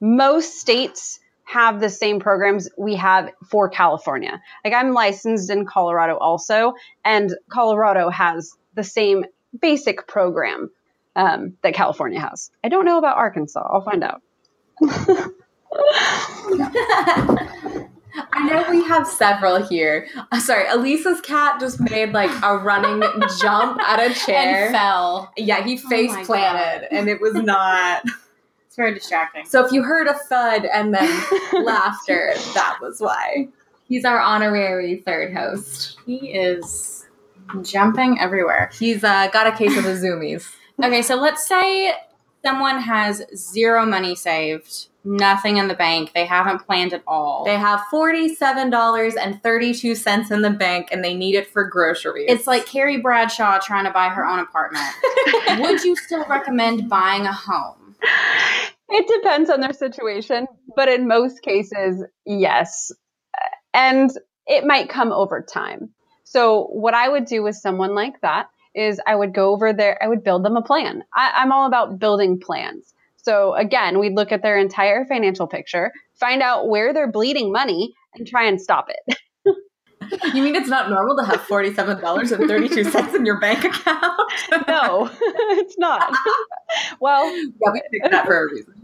Most 0.00 0.58
states 0.58 1.20
have 1.44 1.80
the 1.80 1.90
same 1.90 2.20
programs 2.20 2.68
we 2.78 2.96
have 2.96 3.30
for 3.50 3.68
California. 3.68 4.40
Like 4.64 4.74
I'm 4.74 4.92
licensed 4.92 5.50
in 5.50 5.66
Colorado 5.66 6.16
also, 6.16 6.74
and 7.04 7.34
Colorado 7.50 8.08
has 8.08 8.52
the 8.74 8.84
same 8.84 9.24
basic 9.60 10.06
program 10.06 10.70
um, 11.16 11.54
that 11.62 11.74
California 11.74 12.20
has. 12.20 12.50
I 12.62 12.68
don't 12.68 12.84
know 12.84 12.98
about 12.98 13.16
Arkansas. 13.16 13.66
I'll 13.72 13.82
find 13.82 14.04
out. 14.04 14.22
I 18.32 18.48
know 18.48 18.70
we 18.70 18.84
have 18.84 19.06
several 19.06 19.62
here. 19.66 20.08
Uh, 20.30 20.38
sorry, 20.38 20.68
Elise's 20.68 21.20
cat 21.20 21.58
just 21.60 21.80
made 21.80 22.12
like 22.12 22.30
a 22.42 22.58
running 22.58 23.02
jump 23.40 23.80
at 23.80 23.98
a 23.98 24.14
chair 24.26 24.66
and 24.66 24.74
fell. 24.74 25.32
Yeah, 25.36 25.64
he 25.64 25.80
oh 25.84 25.88
face 25.88 26.12
oh 26.14 26.24
planted, 26.24 26.88
and 26.94 27.08
it 27.08 27.20
was 27.20 27.34
not. 27.34 28.02
It's 28.66 28.76
very 28.76 28.94
distracting. 28.94 29.46
So 29.46 29.64
if 29.64 29.70
you 29.70 29.84
heard 29.84 30.08
a 30.08 30.14
thud 30.14 30.64
and 30.64 30.92
then 30.92 31.08
laughter, 31.64 32.32
that 32.54 32.78
was 32.82 33.00
why. 33.00 33.46
He's 33.86 34.04
our 34.04 34.18
honorary 34.18 34.96
third 35.06 35.32
host. 35.32 35.96
He 36.04 36.32
is 36.32 37.06
jumping 37.62 38.18
everywhere. 38.18 38.72
He's 38.76 39.04
uh, 39.04 39.28
got 39.28 39.46
a 39.46 39.52
case 39.52 39.76
of 39.78 39.84
the 39.84 39.90
zoomies. 39.90 40.50
Okay, 40.82 41.02
so 41.02 41.16
let's 41.16 41.46
say 41.46 41.92
someone 42.44 42.80
has 42.80 43.22
zero 43.34 43.86
money 43.86 44.14
saved 44.14 44.88
nothing 45.04 45.58
in 45.58 45.68
the 45.68 45.74
bank. 45.74 46.12
They 46.14 46.24
haven't 46.24 46.66
planned 46.66 46.94
at 46.94 47.02
all. 47.06 47.44
They 47.44 47.58
have 47.58 47.82
$47.32 47.92 50.30
in 50.30 50.42
the 50.42 50.50
bank 50.50 50.88
and 50.90 51.04
they 51.04 51.14
need 51.14 51.34
it 51.34 51.46
for 51.46 51.68
groceries. 51.68 52.26
it's 52.28 52.46
like 52.46 52.66
Carrie 52.66 53.00
Bradshaw 53.00 53.58
trying 53.58 53.84
to 53.84 53.90
buy 53.90 54.08
her 54.08 54.24
own 54.24 54.38
apartment. 54.38 54.86
Would 55.58 55.84
you 55.84 55.96
still 55.96 56.24
recommend 56.26 56.88
buying 56.88 57.26
a 57.26 57.32
home? 57.32 57.96
It 58.88 59.22
depends 59.22 59.50
on 59.50 59.60
their 59.60 59.72
situation, 59.72 60.46
but 60.74 60.88
in 60.88 61.08
most 61.08 61.42
cases, 61.42 62.04
yes. 62.24 62.92
And 63.72 64.10
it 64.46 64.64
might 64.64 64.88
come 64.88 65.12
over 65.12 65.42
time. 65.42 65.90
So, 66.24 66.64
what 66.64 66.94
I 66.94 67.08
would 67.08 67.26
do 67.26 67.42
with 67.42 67.56
someone 67.56 67.94
like 67.94 68.20
that 68.22 68.48
is 68.74 69.00
I 69.06 69.14
would 69.14 69.32
go 69.32 69.52
over 69.52 69.72
there, 69.72 70.02
I 70.02 70.08
would 70.08 70.24
build 70.24 70.44
them 70.44 70.56
a 70.56 70.62
plan. 70.62 71.02
I, 71.14 71.32
I'm 71.36 71.52
all 71.52 71.66
about 71.66 71.98
building 71.98 72.40
plans. 72.40 72.92
So, 73.16 73.54
again, 73.54 73.98
we'd 73.98 74.14
look 74.14 74.32
at 74.32 74.42
their 74.42 74.58
entire 74.58 75.06
financial 75.06 75.46
picture, 75.46 75.92
find 76.14 76.42
out 76.42 76.68
where 76.68 76.92
they're 76.92 77.10
bleeding 77.10 77.52
money, 77.52 77.94
and 78.14 78.26
try 78.26 78.44
and 78.46 78.60
stop 78.60 78.88
it. 78.88 79.18
you 80.34 80.42
mean 80.42 80.54
it's 80.54 80.68
not 80.68 80.90
normal 80.90 81.16
to 81.16 81.24
have 81.24 81.40
$47.32 81.40 83.14
in 83.14 83.24
your 83.24 83.40
bank 83.40 83.64
account? 83.64 84.20
no, 84.68 85.10
it's 85.20 85.78
not. 85.78 86.14
well, 87.00 87.34
yeah, 87.36 87.72
we 87.72 87.82
picked 87.92 88.10
that 88.10 88.26
for 88.26 88.46
a 88.46 88.52
reason. 88.52 88.74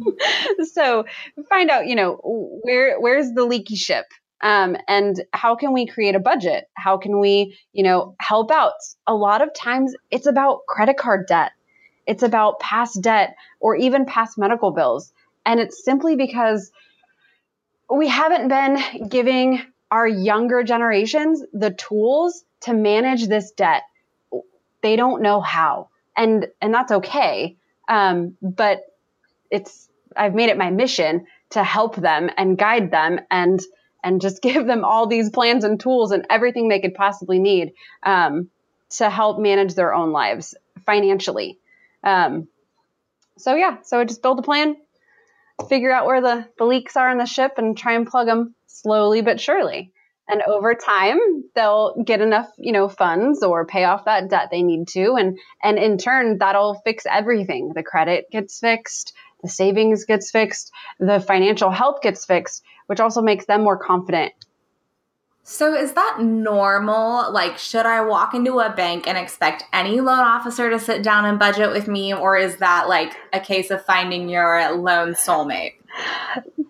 so 0.72 1.04
find 1.48 1.70
out, 1.70 1.86
you 1.86 1.94
know, 1.94 2.18
where 2.62 2.98
where's 3.00 3.32
the 3.32 3.44
leaky 3.44 3.76
ship? 3.76 4.06
Um, 4.42 4.76
and 4.88 5.20
how 5.32 5.54
can 5.54 5.72
we 5.72 5.86
create 5.86 6.14
a 6.14 6.20
budget? 6.20 6.68
How 6.74 6.96
can 6.96 7.20
we, 7.20 7.58
you 7.72 7.82
know, 7.82 8.14
help 8.18 8.50
out? 8.50 8.72
A 9.06 9.14
lot 9.14 9.42
of 9.42 9.52
times 9.54 9.94
it's 10.10 10.26
about 10.26 10.66
credit 10.66 10.96
card 10.96 11.26
debt. 11.26 11.52
It's 12.06 12.22
about 12.22 12.58
past 12.60 13.02
debt 13.02 13.36
or 13.60 13.76
even 13.76 14.06
past 14.06 14.38
medical 14.38 14.70
bills. 14.70 15.12
And 15.44 15.60
it's 15.60 15.84
simply 15.84 16.16
because 16.16 16.70
we 17.90 18.08
haven't 18.08 18.48
been 18.48 19.08
giving 19.08 19.62
our 19.90 20.06
younger 20.06 20.62
generations 20.62 21.42
the 21.52 21.70
tools 21.70 22.44
to 22.60 22.72
manage 22.72 23.26
this 23.26 23.50
debt. 23.52 23.82
They 24.82 24.96
don't 24.96 25.22
know 25.22 25.40
how. 25.40 25.88
And 26.16 26.46
and 26.60 26.72
that's 26.72 26.92
okay. 26.92 27.56
Um, 27.88 28.36
but 28.40 28.82
it's 29.50 29.88
I've 30.16 30.34
made 30.34 30.48
it 30.48 30.56
my 30.56 30.70
mission 30.70 31.26
to 31.50 31.64
help 31.64 31.96
them 31.96 32.30
and 32.36 32.56
guide 32.56 32.90
them 32.90 33.20
and 33.30 33.60
and 34.02 34.20
just 34.20 34.42
give 34.42 34.66
them 34.66 34.84
all 34.84 35.06
these 35.06 35.30
plans 35.30 35.64
and 35.64 35.80
tools 35.80 36.12
and 36.12 36.26
everything 36.30 36.68
they 36.68 36.80
could 36.80 36.94
possibly 36.94 37.38
need 37.38 37.72
um, 38.02 38.50
to 38.90 39.08
help 39.08 39.38
manage 39.38 39.74
their 39.74 39.94
own 39.94 40.12
lives 40.12 40.54
financially. 40.84 41.58
Um, 42.02 42.48
so 43.38 43.54
yeah, 43.54 43.78
so 43.82 44.00
I 44.00 44.04
just 44.04 44.22
build 44.22 44.38
a 44.38 44.42
plan, 44.42 44.76
figure 45.68 45.92
out 45.92 46.06
where 46.06 46.20
the, 46.20 46.46
the 46.58 46.64
leaks 46.64 46.96
are 46.96 47.10
in 47.10 47.18
the 47.18 47.26
ship, 47.26 47.52
and 47.56 47.76
try 47.76 47.94
and 47.94 48.06
plug 48.06 48.26
them 48.26 48.54
slowly 48.66 49.22
but 49.22 49.40
surely. 49.40 49.92
And 50.28 50.42
over 50.42 50.74
time, 50.74 51.18
they'll 51.56 52.04
get 52.04 52.20
enough, 52.20 52.48
you 52.56 52.70
know, 52.72 52.88
funds 52.88 53.42
or 53.42 53.66
pay 53.66 53.82
off 53.82 54.04
that 54.04 54.30
debt 54.30 54.48
they 54.50 54.62
need 54.62 54.86
to, 54.88 55.16
and 55.16 55.38
and 55.60 55.76
in 55.76 55.98
turn, 55.98 56.38
that'll 56.38 56.80
fix 56.84 57.04
everything. 57.04 57.72
The 57.74 57.82
credit 57.82 58.26
gets 58.30 58.60
fixed, 58.60 59.12
the 59.42 59.48
savings 59.48 60.04
gets 60.04 60.30
fixed, 60.30 60.70
the 60.98 61.20
financial 61.20 61.70
health 61.70 62.02
gets 62.02 62.24
fixed, 62.24 62.62
which 62.86 63.00
also 63.00 63.22
makes 63.22 63.46
them 63.46 63.62
more 63.62 63.78
confident. 63.78 64.32
So, 65.42 65.74
is 65.74 65.94
that 65.94 66.18
normal? 66.20 67.32
Like, 67.32 67.58
should 67.58 67.86
I 67.86 68.02
walk 68.02 68.34
into 68.34 68.60
a 68.60 68.70
bank 68.70 69.08
and 69.08 69.16
expect 69.18 69.64
any 69.72 70.00
loan 70.00 70.20
officer 70.20 70.70
to 70.70 70.78
sit 70.78 71.02
down 71.02 71.24
and 71.24 71.38
budget 71.38 71.72
with 71.72 71.88
me, 71.88 72.14
or 72.14 72.36
is 72.36 72.56
that 72.58 72.88
like 72.88 73.16
a 73.32 73.40
case 73.40 73.70
of 73.70 73.84
finding 73.84 74.28
your 74.28 74.76
loan 74.76 75.14
soulmate? 75.14 75.72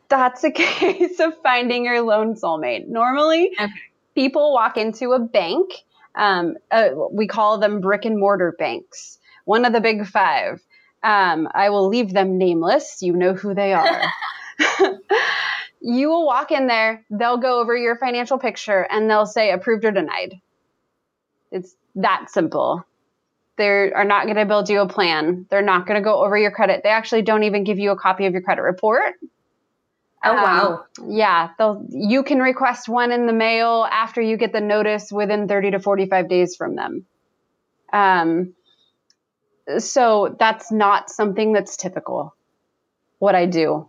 That's 0.08 0.44
a 0.44 0.50
case 0.52 1.20
of 1.20 1.34
finding 1.42 1.84
your 1.84 2.00
loan 2.00 2.34
soulmate. 2.36 2.88
Normally, 2.88 3.50
okay. 3.60 3.72
people 4.14 4.52
walk 4.52 4.76
into 4.76 5.12
a 5.12 5.18
bank. 5.18 5.72
Um, 6.14 6.56
uh, 6.70 6.88
we 7.12 7.26
call 7.26 7.58
them 7.58 7.80
brick 7.80 8.04
and 8.04 8.18
mortar 8.18 8.54
banks, 8.58 9.18
one 9.44 9.64
of 9.64 9.72
the 9.72 9.80
big 9.80 10.06
five. 10.06 10.62
Um, 11.02 11.48
I 11.54 11.70
will 11.70 11.88
leave 11.88 12.12
them 12.12 12.38
nameless. 12.38 12.98
You 13.00 13.14
know 13.14 13.34
who 13.34 13.54
they 13.54 13.72
are. 13.72 14.02
you 15.80 16.08
will 16.08 16.26
walk 16.26 16.50
in 16.50 16.66
there, 16.66 17.04
they'll 17.10 17.38
go 17.38 17.60
over 17.60 17.76
your 17.76 17.96
financial 17.96 18.38
picture 18.38 18.86
and 18.90 19.08
they'll 19.10 19.26
say 19.26 19.50
approved 19.50 19.84
or 19.84 19.90
denied. 19.90 20.40
It's 21.50 21.74
that 21.96 22.30
simple. 22.30 22.84
They 23.56 23.66
are 23.92 24.04
not 24.04 24.24
going 24.24 24.36
to 24.36 24.46
build 24.46 24.70
you 24.70 24.80
a 24.80 24.88
plan. 24.88 25.46
They're 25.50 25.62
not 25.62 25.86
going 25.86 26.00
to 26.00 26.04
go 26.04 26.24
over 26.24 26.36
your 26.36 26.50
credit. 26.50 26.82
They 26.82 26.90
actually 26.90 27.22
don't 27.22 27.42
even 27.42 27.64
give 27.64 27.78
you 27.78 27.90
a 27.90 27.96
copy 27.96 28.26
of 28.26 28.32
your 28.32 28.42
credit 28.42 28.62
report. 28.62 29.14
Oh 30.22 30.34
wow. 30.34 30.84
Um, 30.98 31.10
yeah, 31.10 31.50
they'll 31.58 31.86
you 31.88 32.22
can 32.22 32.40
request 32.40 32.88
one 32.88 33.10
in 33.10 33.26
the 33.26 33.32
mail 33.32 33.86
after 33.90 34.20
you 34.20 34.36
get 34.36 34.52
the 34.52 34.60
notice 34.60 35.10
within 35.10 35.48
30 35.48 35.72
to 35.72 35.80
45 35.80 36.28
days 36.28 36.56
from 36.56 36.76
them. 36.76 37.06
Um 37.90 38.54
so 39.78 40.36
that's 40.38 40.72
not 40.72 41.10
something 41.10 41.52
that's 41.52 41.76
typical 41.76 42.34
what 43.18 43.34
I 43.34 43.46
do. 43.46 43.88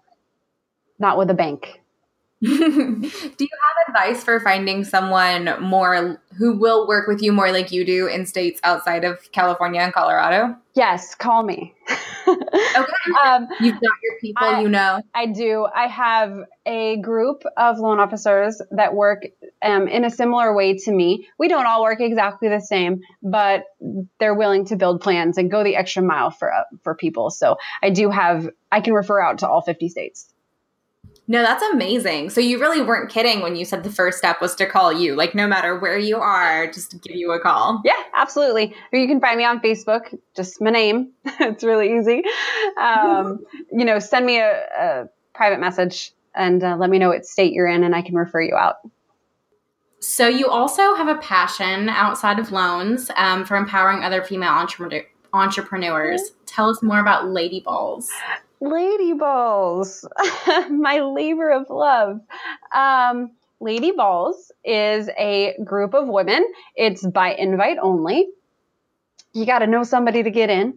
Not 1.00 1.18
with 1.18 1.30
a 1.32 1.34
bank. 1.34 1.82
Do 2.42 2.50
you 2.50 2.60
have 3.00 3.81
advice 3.92 4.24
for 4.24 4.40
finding 4.40 4.84
someone 4.84 5.50
more 5.62 6.22
who 6.38 6.58
will 6.58 6.88
work 6.88 7.08
with 7.08 7.22
you 7.22 7.34
more 7.34 7.52
like 7.52 7.72
you 7.72 7.86
do 7.86 8.08
in 8.08 8.26
states 8.26 8.60
outside 8.64 9.04
of 9.04 9.32
California 9.34 9.82
and 9.82 9.94
Colorado? 9.94 10.56
Yes, 10.74 11.14
call 11.16 11.44
me. 11.44 11.76
okay. 12.28 12.38
Um, 13.26 13.48
You've 13.60 13.74
got 13.74 13.92
your 14.02 14.20
people, 14.22 14.48
I, 14.48 14.62
you 14.62 14.70
know. 14.70 15.02
I 15.14 15.26
do. 15.26 15.68
I 15.74 15.88
have 15.88 16.40
a 16.66 16.98
group 17.02 17.44
of 17.58 17.80
loan 17.80 18.00
officers 18.00 18.62
that 18.72 18.94
work 18.94 19.24
um, 19.62 19.90
in 19.90 20.06
a 20.06 20.10
similar 20.10 20.56
way 20.56 20.78
to 20.78 20.92
me. 20.92 21.28
We 21.38 21.50
don't 21.50 21.66
all 21.66 21.84
work 21.84 22.00
exactly 22.00 22.48
the 22.48 22.62
same, 22.62 23.02
but 23.22 23.64
they're 24.20 24.36
willing 24.36 24.66
to 24.68 24.78
build 24.78 25.02
plans 25.02 25.38
and 25.38 25.52
go 25.52 25.64
the 25.64 25.76
extra 25.76 26.04
mile 26.04 26.32
for 26.32 26.54
uh, 26.54 26.64
for 26.84 26.96
people. 26.96 27.30
So 27.30 27.58
I 27.84 27.90
do 27.90 28.10
have. 28.10 28.50
I 28.72 28.80
can 28.80 28.94
refer 28.94 29.22
out 29.22 29.40
to 29.40 29.50
all 29.50 29.62
50 29.62 29.90
states. 29.90 30.31
No, 31.28 31.44
that's 31.44 31.64
amazing. 31.72 32.30
So 32.30 32.42
you 32.42 32.60
really 32.60 32.82
weren't 32.82 33.10
kidding 33.10 33.42
when 33.42 33.56
you 33.56 33.64
said 33.64 33.84
the 33.84 33.92
first 33.92 34.18
step 34.18 34.42
was 34.42 34.54
to 34.56 34.66
call 34.66 34.92
you. 34.92 35.16
Like 35.16 35.34
no 35.34 35.48
matter 35.48 35.80
where 35.80 35.98
you 35.98 36.18
are, 36.18 36.70
just 36.70 37.02
give 37.02 37.16
you 37.16 37.32
a 37.32 37.40
call. 37.40 37.82
Yeah, 37.86 37.94
absolutely. 38.16 38.76
Or 38.92 39.00
you 39.00 39.08
can 39.08 39.22
find 39.22 39.38
me 39.38 39.46
on 39.46 39.62
Facebook, 39.62 40.18
just 40.36 40.60
my 40.60 40.72
name. 40.72 41.12
it's 41.26 41.64
really 41.64 41.98
easy. 41.98 42.24
Um, 42.80 43.46
you 43.72 43.86
know, 43.86 44.00
send 44.00 44.26
me 44.26 44.40
a, 44.40 44.66
a 44.78 45.10
private 45.34 45.60
message 45.60 46.12
and 46.36 46.64
uh, 46.64 46.76
let 46.76 46.90
me 46.90 47.00
know 47.00 47.10
what 47.10 47.26
state 47.26 47.54
you're 47.54 47.68
in, 47.68 47.84
and 47.84 47.96
I 47.96 48.02
can 48.02 48.16
refer 48.16 48.42
you 48.42 48.56
out. 48.56 48.78
So 50.00 50.28
you 50.28 50.48
also 50.48 50.96
have 50.96 51.08
a 51.08 51.18
passion 51.20 51.90
outside 51.90 52.40
of 52.40 52.52
loans 52.52 53.12
um, 53.18 53.46
for 53.46 53.56
empowering 53.56 54.04
other 54.04 54.24
female 54.24 54.52
entrepreneur- 54.54 55.06
entrepreneurs. 55.34 56.32
Tell 56.46 56.70
us 56.70 56.82
more 56.82 57.00
about 57.00 57.30
Lady 57.30 57.60
Balls. 57.60 58.10
Lady 58.62 59.14
Balls, 59.14 60.08
my 60.70 61.00
labor 61.00 61.50
of 61.50 61.70
love. 61.70 62.22
Um, 62.74 63.32
Lady 63.60 63.92
Balls 63.92 64.52
is 64.64 65.10
a 65.18 65.56
group 65.64 65.94
of 65.96 66.08
women. 66.08 66.46
It's 66.76 67.06
by 67.06 67.34
invite 67.34 67.78
only. 67.82 68.30
You 69.34 69.46
got 69.46 69.60
to 69.60 69.68
know 69.68 69.84
somebody 69.84 70.24
to 70.24 70.30
get 70.30 70.50
in. 70.50 70.76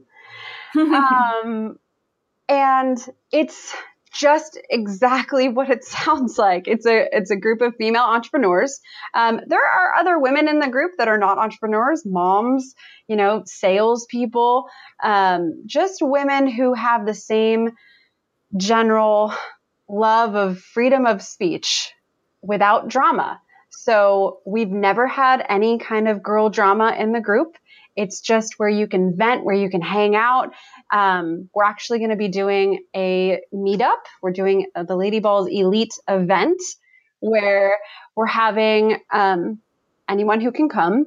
um, 0.76 1.78
and 2.48 2.98
it's 3.30 3.74
just 4.14 4.58
exactly 4.70 5.48
what 5.56 5.70
it 5.70 5.84
sounds 5.84 6.38
like. 6.38 6.66
It's 6.66 6.86
a 6.86 7.08
it's 7.12 7.30
a 7.30 7.36
group 7.36 7.60
of 7.60 7.76
female 7.76 8.02
entrepreneurs. 8.02 8.80
Um, 9.14 9.40
there 9.46 9.64
are 9.64 9.94
other 9.94 10.18
women 10.18 10.48
in 10.48 10.60
the 10.60 10.68
group 10.68 10.92
that 10.98 11.08
are 11.08 11.18
not 11.18 11.38
entrepreneurs, 11.38 12.04
moms, 12.06 12.74
you 13.08 13.16
know, 13.16 13.42
salespeople, 13.46 14.66
um, 15.02 15.62
just 15.66 16.00
women 16.00 16.46
who 16.48 16.74
have 16.74 17.06
the 17.06 17.14
same 17.14 17.70
general 18.56 19.34
love 19.88 20.34
of 20.34 20.58
freedom 20.60 21.06
of 21.06 21.22
speech 21.22 21.92
without 22.42 22.88
drama. 22.88 23.40
So 23.70 24.40
we've 24.46 24.70
never 24.70 25.06
had 25.06 25.44
any 25.48 25.78
kind 25.78 26.08
of 26.08 26.22
girl 26.22 26.48
drama 26.48 26.94
in 26.98 27.12
the 27.12 27.20
group. 27.20 27.56
It's 27.96 28.20
just 28.20 28.54
where 28.58 28.68
you 28.68 28.86
can 28.86 29.16
vent, 29.16 29.44
where 29.44 29.54
you 29.54 29.70
can 29.70 29.82
hang 29.82 30.16
out. 30.16 30.52
Um, 30.92 31.48
we're 31.54 31.64
actually 31.64 31.98
going 31.98 32.10
to 32.10 32.16
be 32.16 32.28
doing 32.28 32.84
a 32.94 33.40
meetup. 33.52 34.00
We're 34.22 34.32
doing 34.32 34.66
the 34.74 34.96
Lady 34.96 35.20
Balls 35.20 35.48
Elite 35.50 35.94
event 36.08 36.60
where 37.20 37.78
we're 38.16 38.26
having 38.26 38.98
um, 39.12 39.60
anyone 40.08 40.40
who 40.40 40.52
can 40.52 40.68
come. 40.68 41.06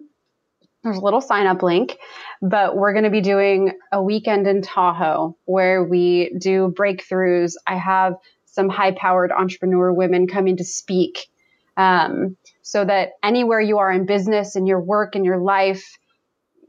There's 0.83 0.97
a 0.97 1.01
little 1.01 1.21
sign 1.21 1.47
up 1.47 1.63
link, 1.63 1.97
but 2.41 2.75
we're 2.75 2.93
going 2.93 3.03
to 3.03 3.09
be 3.09 3.21
doing 3.21 3.73
a 3.91 4.01
weekend 4.01 4.47
in 4.47 4.61
Tahoe 4.61 5.37
where 5.45 5.83
we 5.83 6.35
do 6.39 6.73
breakthroughs. 6.77 7.53
I 7.67 7.75
have 7.75 8.13
some 8.45 8.69
high 8.69 8.93
powered 8.93 9.31
entrepreneur 9.31 9.91
women 9.91 10.27
coming 10.27 10.57
to 10.57 10.63
speak 10.63 11.27
um, 11.75 12.37
so 12.61 12.83
that 12.83 13.09
anywhere 13.23 13.61
you 13.61 13.77
are 13.77 13.91
in 13.91 14.05
business, 14.05 14.55
in 14.55 14.65
your 14.65 14.79
work, 14.79 15.15
in 15.15 15.23
your 15.23 15.37
life, 15.37 15.97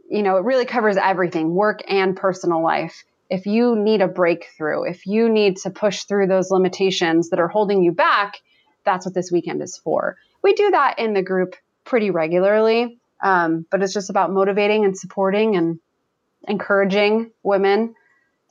you 0.09 0.23
know, 0.23 0.37
it 0.37 0.45
really 0.45 0.65
covers 0.65 0.97
everything 0.97 1.55
work 1.55 1.81
and 1.89 2.17
personal 2.17 2.63
life. 2.63 3.05
if 3.31 3.45
you 3.45 3.77
need 3.77 4.01
a 4.01 4.09
breakthrough, 4.09 4.85
if 4.85 5.07
you 5.07 5.29
need 5.29 5.59
to 5.59 5.69
push 5.69 6.05
through 6.05 6.27
those 6.27 6.51
limitations 6.51 7.29
that 7.29 7.39
are 7.39 7.47
holding 7.49 7.83
you 7.83 7.93
back, 7.93 8.41
that's 8.87 9.05
what 9.05 9.15
this 9.15 9.31
weekend 9.31 9.63
is 9.63 9.77
for. 9.77 10.17
We 10.43 10.55
do 10.55 10.71
that 10.71 10.99
in 10.99 11.13
the 11.13 11.21
group 11.23 11.55
pretty 11.85 12.11
regularly, 12.11 12.99
um, 13.23 13.67
but 13.71 13.83
it's 13.83 13.93
just 13.93 14.09
about 14.09 14.33
motivating 14.33 14.87
and 14.87 14.97
supporting 14.97 15.57
and 15.57 15.79
encouraging 16.47 17.31
women 17.43 17.95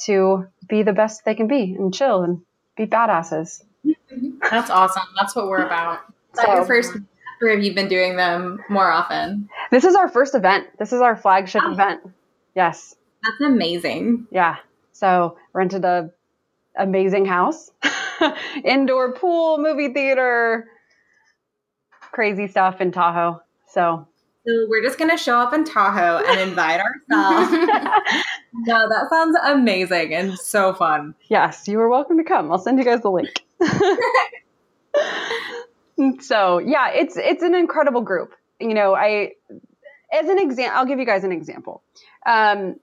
to 0.06 0.46
be 0.70 0.84
the 0.84 0.94
best 0.94 1.26
they 1.26 1.34
can 1.34 1.48
be 1.48 1.74
and 1.74 1.92
chill 1.92 2.22
and 2.22 2.42
be 2.76 2.86
badasses. 2.86 3.64
That's 4.52 4.70
awesome. 4.70 5.04
That's 5.18 5.36
what 5.36 5.48
we're 5.48 5.66
about. 5.66 6.02
Your 6.46 6.66
first 6.66 6.94
or 7.42 7.50
have 7.50 7.64
you 7.64 7.74
been 7.74 7.88
doing 7.88 8.16
them 8.16 8.64
more 8.70 8.90
often? 8.90 9.50
This 9.72 9.84
is 9.84 9.96
our 9.96 10.10
first 10.10 10.36
event. 10.36 10.68
This 10.80 10.94
is 10.94 11.02
our 11.02 11.16
flagship 11.16 11.62
oh. 11.66 11.72
event. 11.72 12.02
Yes. 12.56 12.96
That's 13.24 13.42
amazing. 13.42 14.28
Yeah. 14.32 14.58
So 14.94 15.38
rented 15.54 15.86
a 15.86 16.12
amazing 16.78 17.26
house, 17.26 17.72
indoor 18.64 19.14
pool, 19.14 19.58
movie 19.60 19.94
theater, 19.94 20.68
crazy 22.12 22.48
stuff 22.48 22.82
in 22.82 22.92
Tahoe. 22.92 23.42
So 23.68 24.08
so 24.48 24.66
we're 24.70 24.82
just 24.82 24.98
gonna 24.98 25.18
show 25.18 25.38
up 25.40 25.54
in 25.54 25.66
Tahoe 25.66 26.24
and 26.26 26.40
invite 26.40 26.80
ourselves. 26.80 27.52
no, 28.54 28.88
that 28.90 29.08
sounds 29.10 29.38
amazing 29.46 30.14
and 30.14 30.40
so 30.40 30.74
fun. 30.74 31.16
Yes, 31.30 31.68
you 31.68 31.80
are 31.80 31.90
welcome 31.90 32.18
to 32.18 32.24
come. 32.24 32.52
I'll 32.52 32.58
send 32.58 32.80
you 32.80 32.86
guys 32.86 33.02
the 33.02 33.12
link. 33.12 33.44
so 36.22 36.60
yeah, 36.60 36.90
it's 36.92 37.18
it's 37.18 37.44
an 37.44 37.56
incredible 37.56 38.02
group. 38.02 38.34
You 38.60 38.74
know, 38.74 38.96
I 38.96 39.34
as 40.12 40.28
an 40.28 40.40
example, 40.40 40.78
I'll 40.78 40.86
give 40.86 41.00
you 41.00 41.06
guys 41.06 41.24
an 41.24 41.32
example. 41.32 41.84
Um, 42.26 42.76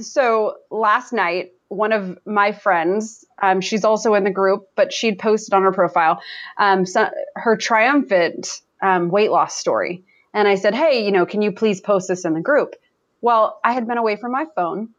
so 0.00 0.56
last 0.70 1.12
night, 1.12 1.52
one 1.68 1.92
of 1.92 2.18
my 2.26 2.52
friends, 2.52 3.24
um, 3.42 3.60
she's 3.60 3.84
also 3.84 4.14
in 4.14 4.24
the 4.24 4.30
group, 4.30 4.68
but 4.76 4.92
she'd 4.92 5.18
posted 5.18 5.54
on 5.54 5.62
her 5.62 5.72
profile 5.72 6.20
um, 6.58 6.86
so, 6.86 7.08
her 7.34 7.56
triumphant 7.56 8.60
um, 8.82 9.08
weight 9.08 9.30
loss 9.30 9.56
story. 9.56 10.04
And 10.34 10.46
I 10.46 10.54
said, 10.54 10.74
Hey, 10.74 11.04
you 11.04 11.12
know, 11.12 11.26
can 11.26 11.42
you 11.42 11.52
please 11.52 11.80
post 11.80 12.08
this 12.08 12.24
in 12.24 12.34
the 12.34 12.40
group? 12.40 12.74
Well, 13.20 13.60
I 13.64 13.72
had 13.72 13.86
been 13.86 13.98
away 13.98 14.16
from 14.16 14.32
my 14.32 14.46
phone 14.54 14.90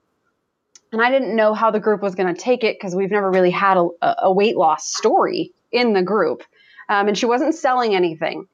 and 0.94 1.02
I 1.02 1.10
didn't 1.10 1.36
know 1.36 1.54
how 1.54 1.72
the 1.72 1.80
group 1.80 2.02
was 2.02 2.16
going 2.16 2.34
to 2.34 2.40
take 2.40 2.64
it 2.64 2.78
because 2.80 2.96
we've 2.96 3.12
never 3.12 3.30
really 3.30 3.50
had 3.50 3.78
a, 3.78 4.16
a, 4.26 4.32
weight 4.32 4.56
loss 4.56 4.96
story 4.96 5.52
in 5.72 5.94
the 5.94 6.04
group. 6.04 6.44
Um, 6.90 7.08
and 7.08 7.18
she 7.18 7.26
wasn't 7.26 7.56
selling 7.56 7.96
anything. 7.96 8.48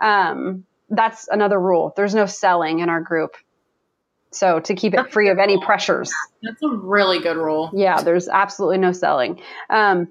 Um, 0.00 0.64
that's 0.90 1.28
another 1.28 1.58
rule. 1.58 1.92
There's 1.96 2.14
no 2.14 2.26
selling 2.26 2.80
in 2.80 2.88
our 2.88 3.00
group. 3.00 3.36
So 4.30 4.58
to 4.60 4.74
keep 4.74 4.94
it 4.94 5.12
free 5.12 5.28
of 5.28 5.38
any 5.38 5.60
pressures. 5.60 6.12
That's 6.42 6.62
a 6.62 6.68
really 6.68 7.20
good 7.20 7.36
rule. 7.36 7.70
Yeah, 7.72 8.02
there's 8.02 8.28
absolutely 8.28 8.78
no 8.78 8.92
selling. 8.92 9.40
Um, 9.70 10.08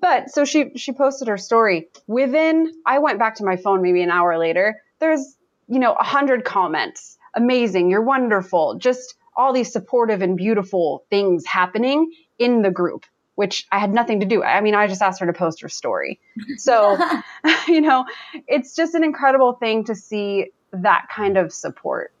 but 0.00 0.30
so 0.30 0.44
she 0.44 0.72
she 0.76 0.92
posted 0.92 1.28
her 1.28 1.36
story. 1.36 1.88
Within 2.06 2.72
I 2.86 2.98
went 3.00 3.18
back 3.18 3.36
to 3.36 3.44
my 3.44 3.56
phone 3.56 3.82
maybe 3.82 4.02
an 4.02 4.10
hour 4.10 4.38
later. 4.38 4.80
There's 5.00 5.36
you 5.68 5.78
know 5.78 5.92
a 5.94 6.04
hundred 6.04 6.44
comments. 6.44 7.18
Amazing, 7.34 7.90
you're 7.90 8.02
wonderful. 8.02 8.76
Just 8.78 9.14
all 9.36 9.52
these 9.52 9.72
supportive 9.72 10.22
and 10.22 10.36
beautiful 10.36 11.04
things 11.10 11.44
happening 11.44 12.12
in 12.38 12.62
the 12.62 12.70
group 12.70 13.04
which 13.34 13.66
I 13.72 13.78
had 13.78 13.92
nothing 13.92 14.20
to 14.20 14.26
do. 14.26 14.42
I 14.42 14.60
mean, 14.60 14.74
I 14.74 14.86
just 14.86 15.02
asked 15.02 15.20
her 15.20 15.26
to 15.26 15.32
post 15.32 15.60
her 15.62 15.68
story. 15.68 16.20
So, 16.56 16.98
you 17.68 17.80
know, 17.80 18.04
it's 18.46 18.74
just 18.74 18.94
an 18.94 19.04
incredible 19.04 19.54
thing 19.54 19.84
to 19.84 19.94
see 19.94 20.50
that 20.72 21.08
kind 21.14 21.36
of 21.36 21.52
support. 21.52 22.12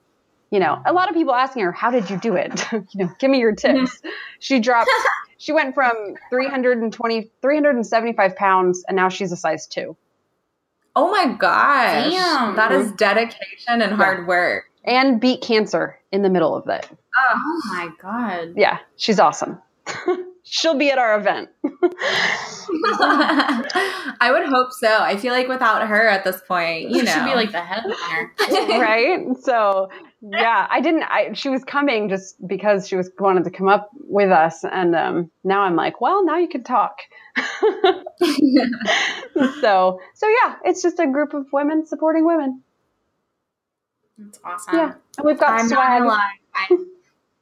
You 0.50 0.60
know, 0.60 0.80
a 0.84 0.92
lot 0.92 1.08
of 1.08 1.14
people 1.14 1.34
asking 1.34 1.62
her, 1.64 1.72
"How 1.72 1.90
did 1.90 2.10
you 2.10 2.16
do 2.16 2.36
it?" 2.36 2.64
you 2.72 2.82
know, 2.94 3.10
give 3.18 3.30
me 3.30 3.38
your 3.38 3.54
mm-hmm. 3.54 3.84
tips. 3.84 4.00
she 4.38 4.60
dropped 4.60 4.90
she 5.38 5.52
went 5.52 5.74
from 5.74 6.14
320 6.30 7.30
375 7.42 8.36
pounds 8.36 8.84
and 8.88 8.96
now 8.96 9.08
she's 9.08 9.32
a 9.32 9.36
size 9.36 9.66
2. 9.66 9.96
Oh 10.96 11.10
my 11.10 11.34
gosh. 11.34 12.10
Damn. 12.10 12.56
That 12.56 12.72
is 12.72 12.86
mm-hmm. 12.86 12.96
dedication 12.96 13.82
and 13.82 13.92
hard 13.92 14.26
work. 14.26 14.64
And 14.84 15.20
beat 15.20 15.42
cancer 15.42 15.98
in 16.12 16.22
the 16.22 16.30
middle 16.30 16.54
of 16.56 16.68
it. 16.68 16.88
Oh 17.16 17.60
my 17.66 17.88
god. 18.00 18.54
Yeah, 18.56 18.78
she's 18.96 19.18
awesome. 19.18 19.60
She'll 20.44 20.76
be 20.76 20.90
at 20.90 20.98
our 20.98 21.18
event. 21.18 21.48
I 24.20 24.30
would 24.30 24.46
hope 24.46 24.72
so. 24.72 24.98
I 25.00 25.16
feel 25.16 25.32
like 25.32 25.48
without 25.48 25.88
her 25.88 26.06
at 26.06 26.22
this 26.24 26.40
point, 26.46 26.90
you 26.90 27.02
know, 27.02 27.12
she'd 27.12 27.24
be 27.24 27.34
like 27.34 27.50
the 27.50 27.60
headliner, 27.60 28.32
right? 28.80 29.26
So 29.42 29.88
yeah, 30.22 30.66
I 30.70 30.80
didn't. 30.80 31.02
I 31.02 31.32
she 31.32 31.48
was 31.48 31.64
coming 31.64 32.08
just 32.08 32.36
because 32.46 32.86
she 32.86 32.96
was 32.96 33.10
wanted 33.18 33.44
to 33.44 33.50
come 33.50 33.68
up 33.68 33.90
with 33.94 34.30
us, 34.30 34.64
and 34.64 34.94
um, 34.94 35.30
now 35.42 35.62
I'm 35.62 35.76
like, 35.76 36.00
well, 36.00 36.24
now 36.24 36.38
you 36.38 36.48
can 36.48 36.62
talk. 36.62 36.98
so 39.60 40.00
so 40.14 40.28
yeah, 40.28 40.56
it's 40.64 40.82
just 40.82 40.98
a 41.00 41.06
group 41.06 41.34
of 41.34 41.46
women 41.52 41.86
supporting 41.86 42.24
women. 42.24 42.62
That's 44.18 44.38
awesome. 44.44 44.74
Yeah, 44.76 44.94
and 45.18 45.26
we've 45.26 45.38
got 45.38 45.60
I'm 45.60 45.68
swag. 45.68 46.80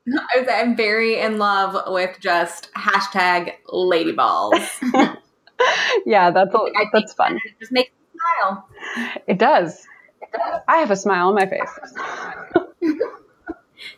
I 0.09 0.41
was, 0.41 0.49
I'm 0.51 0.77
very 0.77 1.19
in 1.21 1.39
love 1.39 1.77
with 1.93 2.19
just 2.21 2.73
hashtag 2.75 3.53
ladyballs. 3.69 4.69
yeah, 6.07 6.31
that's 6.31 6.55
a, 6.55 6.59
that's 6.93 7.13
fun. 7.13 7.37
It 7.37 7.55
just 7.61 7.73
makes 7.73 7.91
me 7.91 8.21
smile. 8.21 8.69
It 9.27 9.39
does. 9.39 9.87
I 10.67 10.79
have 10.79 10.91
a 10.91 10.97
smile 10.97 11.29
on 11.29 11.35
my 11.35 11.47
face. 11.47 11.71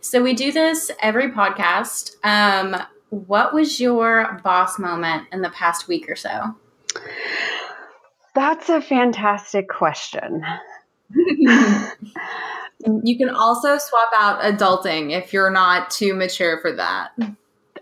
so 0.00 0.22
we 0.22 0.34
do 0.34 0.52
this 0.52 0.90
every 1.00 1.30
podcast. 1.30 2.16
Um, 2.22 2.76
what 3.10 3.54
was 3.54 3.80
your 3.80 4.40
boss 4.42 4.78
moment 4.78 5.28
in 5.32 5.40
the 5.42 5.50
past 5.50 5.88
week 5.88 6.10
or 6.10 6.16
so? 6.16 6.54
That's 8.34 8.68
a 8.68 8.82
fantastic 8.82 9.68
question. 9.68 10.44
You 12.86 13.16
can 13.16 13.30
also 13.30 13.78
swap 13.78 14.10
out 14.14 14.42
adulting 14.42 15.12
if 15.12 15.32
you're 15.32 15.50
not 15.50 15.90
too 15.90 16.14
mature 16.14 16.60
for 16.60 16.72
that. 16.72 17.12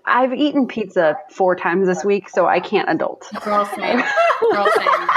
I've 0.04 0.32
eaten 0.32 0.66
pizza 0.66 1.16
four 1.30 1.56
times 1.56 1.86
this 1.86 2.04
week, 2.04 2.28
so 2.28 2.46
I 2.46 2.60
can't 2.60 2.88
adult. 2.88 3.26
Girl 3.42 3.64
same. 3.64 4.02
Girl 4.52 4.68
same. 4.76 5.08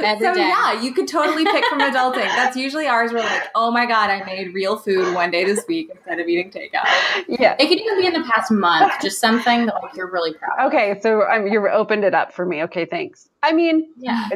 Every 0.00 0.26
so 0.26 0.34
day. 0.34 0.40
yeah, 0.40 0.80
you 0.80 0.92
could 0.92 1.08
totally 1.08 1.44
pick 1.44 1.64
from 1.64 1.80
adulting. 1.80 2.26
That's 2.26 2.56
usually 2.56 2.86
ours. 2.86 3.12
We're 3.12 3.18
like, 3.18 3.48
oh 3.54 3.70
my 3.70 3.84
god, 3.84 4.10
I 4.10 4.22
made 4.24 4.54
real 4.54 4.76
food 4.76 5.12
one 5.14 5.30
day 5.30 5.44
this 5.44 5.64
week 5.66 5.90
instead 5.92 6.20
of 6.20 6.28
eating 6.28 6.50
takeout. 6.50 6.86
Yeah, 7.26 7.56
it 7.58 7.68
could 7.68 7.80
even 7.80 8.00
be 8.00 8.06
in 8.06 8.12
the 8.12 8.22
past 8.22 8.52
month, 8.52 8.92
just 9.02 9.20
something 9.20 9.66
that 9.66 9.74
like 9.82 9.96
you're 9.96 10.10
really 10.10 10.34
proud. 10.34 10.66
Of. 10.66 10.72
Okay, 10.72 11.00
so 11.00 11.22
um, 11.28 11.48
you 11.48 11.66
opened 11.68 12.04
it 12.04 12.14
up 12.14 12.32
for 12.32 12.46
me. 12.46 12.62
Okay, 12.64 12.84
thanks. 12.84 13.28
I 13.42 13.52
mean, 13.52 13.88
yeah. 13.96 14.28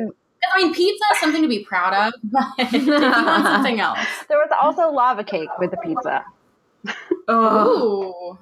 I 0.53 0.59
mean, 0.59 0.75
pizza 0.75 1.05
is 1.13 1.21
something 1.21 1.43
to 1.43 1.49
be 1.49 1.65
proud 1.65 1.95
of, 1.95 2.21
but 2.25 2.45
if 2.59 2.73
you 2.73 2.93
want 2.93 3.45
something 3.45 3.81
else. 3.87 3.99
There 4.29 4.39
was 4.39 4.51
also 4.61 4.91
lava 4.91 5.25
cake 5.25 5.49
with 5.59 5.71
the 5.71 5.77
pizza. 5.79 6.25
Oh, 7.29 8.39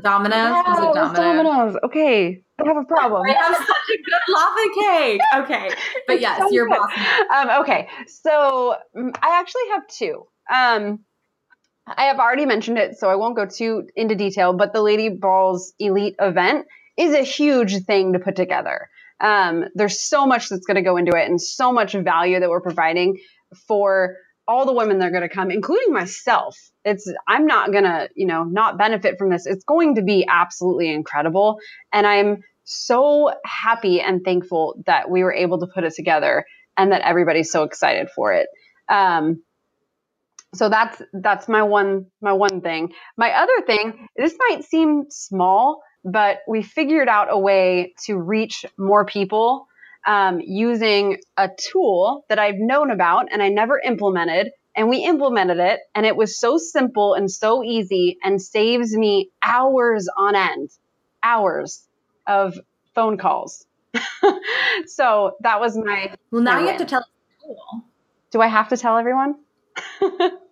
Domino's. 0.00 0.34
Yeah, 0.34 0.62
Domino's? 0.92 1.16
Domino's. 1.16 1.76
Okay, 1.84 2.42
I 2.60 2.66
have 2.66 2.76
a 2.76 2.84
problem. 2.84 3.22
I 3.26 3.32
have 3.32 3.56
such 3.56 3.66
a 3.66 4.02
good 4.02 4.22
lava 4.28 4.74
cake. 4.80 5.20
Okay, 5.36 5.70
but 6.06 6.20
yes, 6.20 6.38
so 6.38 6.50
you're 6.50 6.68
boss. 6.68 6.90
Um, 7.34 7.62
okay, 7.62 7.88
so 8.06 8.76
mm, 8.96 9.16
I 9.22 9.40
actually 9.40 9.68
have 9.72 9.86
two. 9.86 10.26
Um, 10.52 11.00
I 11.86 12.04
have 12.04 12.18
already 12.18 12.44
mentioned 12.44 12.76
it, 12.76 12.98
so 12.98 13.08
I 13.08 13.14
won't 13.14 13.36
go 13.36 13.46
too 13.46 13.88
into 13.96 14.14
detail. 14.14 14.52
But 14.52 14.74
the 14.74 14.82
Lady 14.82 15.08
Balls 15.08 15.72
Elite 15.78 16.16
event 16.20 16.66
is 16.98 17.14
a 17.14 17.22
huge 17.22 17.84
thing 17.84 18.12
to 18.12 18.18
put 18.18 18.36
together. 18.36 18.88
Um, 19.20 19.64
there's 19.74 20.00
so 20.00 20.26
much 20.26 20.48
that's 20.48 20.66
going 20.66 20.76
to 20.76 20.82
go 20.82 20.96
into 20.96 21.16
it 21.16 21.28
and 21.28 21.40
so 21.40 21.72
much 21.72 21.92
value 21.92 22.40
that 22.40 22.48
we're 22.48 22.60
providing 22.60 23.18
for 23.66 24.16
all 24.46 24.64
the 24.64 24.72
women 24.72 24.98
that 24.98 25.06
are 25.06 25.10
going 25.10 25.28
to 25.28 25.34
come, 25.34 25.50
including 25.50 25.92
myself. 25.92 26.56
It's, 26.84 27.12
I'm 27.26 27.46
not 27.46 27.70
going 27.70 27.84
to, 27.84 28.08
you 28.14 28.26
know, 28.26 28.44
not 28.44 28.78
benefit 28.78 29.18
from 29.18 29.30
this. 29.30 29.44
It's 29.46 29.64
going 29.64 29.96
to 29.96 30.02
be 30.02 30.26
absolutely 30.28 30.90
incredible. 30.90 31.58
And 31.92 32.06
I'm 32.06 32.42
so 32.64 33.32
happy 33.44 34.00
and 34.00 34.22
thankful 34.24 34.82
that 34.86 35.10
we 35.10 35.22
were 35.22 35.32
able 35.32 35.58
to 35.60 35.66
put 35.66 35.84
it 35.84 35.94
together 35.94 36.44
and 36.76 36.92
that 36.92 37.02
everybody's 37.02 37.50
so 37.50 37.64
excited 37.64 38.08
for 38.14 38.32
it. 38.32 38.48
Um, 38.88 39.42
so 40.54 40.70
that's 40.70 41.02
that's 41.12 41.46
my 41.48 41.62
one 41.62 42.06
my 42.22 42.32
one 42.32 42.62
thing. 42.62 42.92
My 43.18 43.32
other 43.32 43.66
thing, 43.66 44.08
this 44.16 44.34
might 44.48 44.64
seem 44.64 45.04
small, 45.10 45.82
but 46.04 46.38
we 46.46 46.62
figured 46.62 47.08
out 47.08 47.28
a 47.30 47.38
way 47.38 47.94
to 48.06 48.16
reach 48.16 48.64
more 48.76 49.04
people 49.04 49.66
um, 50.06 50.40
using 50.40 51.18
a 51.36 51.48
tool 51.48 52.24
that 52.28 52.38
I've 52.38 52.56
known 52.56 52.90
about 52.90 53.28
and 53.32 53.42
I 53.42 53.48
never 53.48 53.78
implemented. 53.78 54.50
And 54.76 54.88
we 54.88 54.98
implemented 54.98 55.58
it, 55.58 55.80
and 55.92 56.06
it 56.06 56.14
was 56.14 56.38
so 56.38 56.56
simple 56.56 57.14
and 57.14 57.28
so 57.28 57.64
easy 57.64 58.16
and 58.22 58.40
saves 58.40 58.96
me 58.96 59.28
hours 59.42 60.08
on 60.16 60.36
end, 60.36 60.70
hours 61.20 61.84
of 62.28 62.54
phone 62.94 63.18
calls. 63.18 63.66
so 64.86 65.34
that 65.40 65.58
was 65.58 65.76
my. 65.76 66.14
Well, 66.30 66.42
now 66.42 66.60
you 66.60 66.68
have 66.68 66.76
to 66.76 66.84
tell. 66.84 67.04
Do 68.30 68.40
I 68.40 68.46
have 68.46 68.68
to 68.68 68.76
tell 68.76 68.98
everyone? 68.98 69.34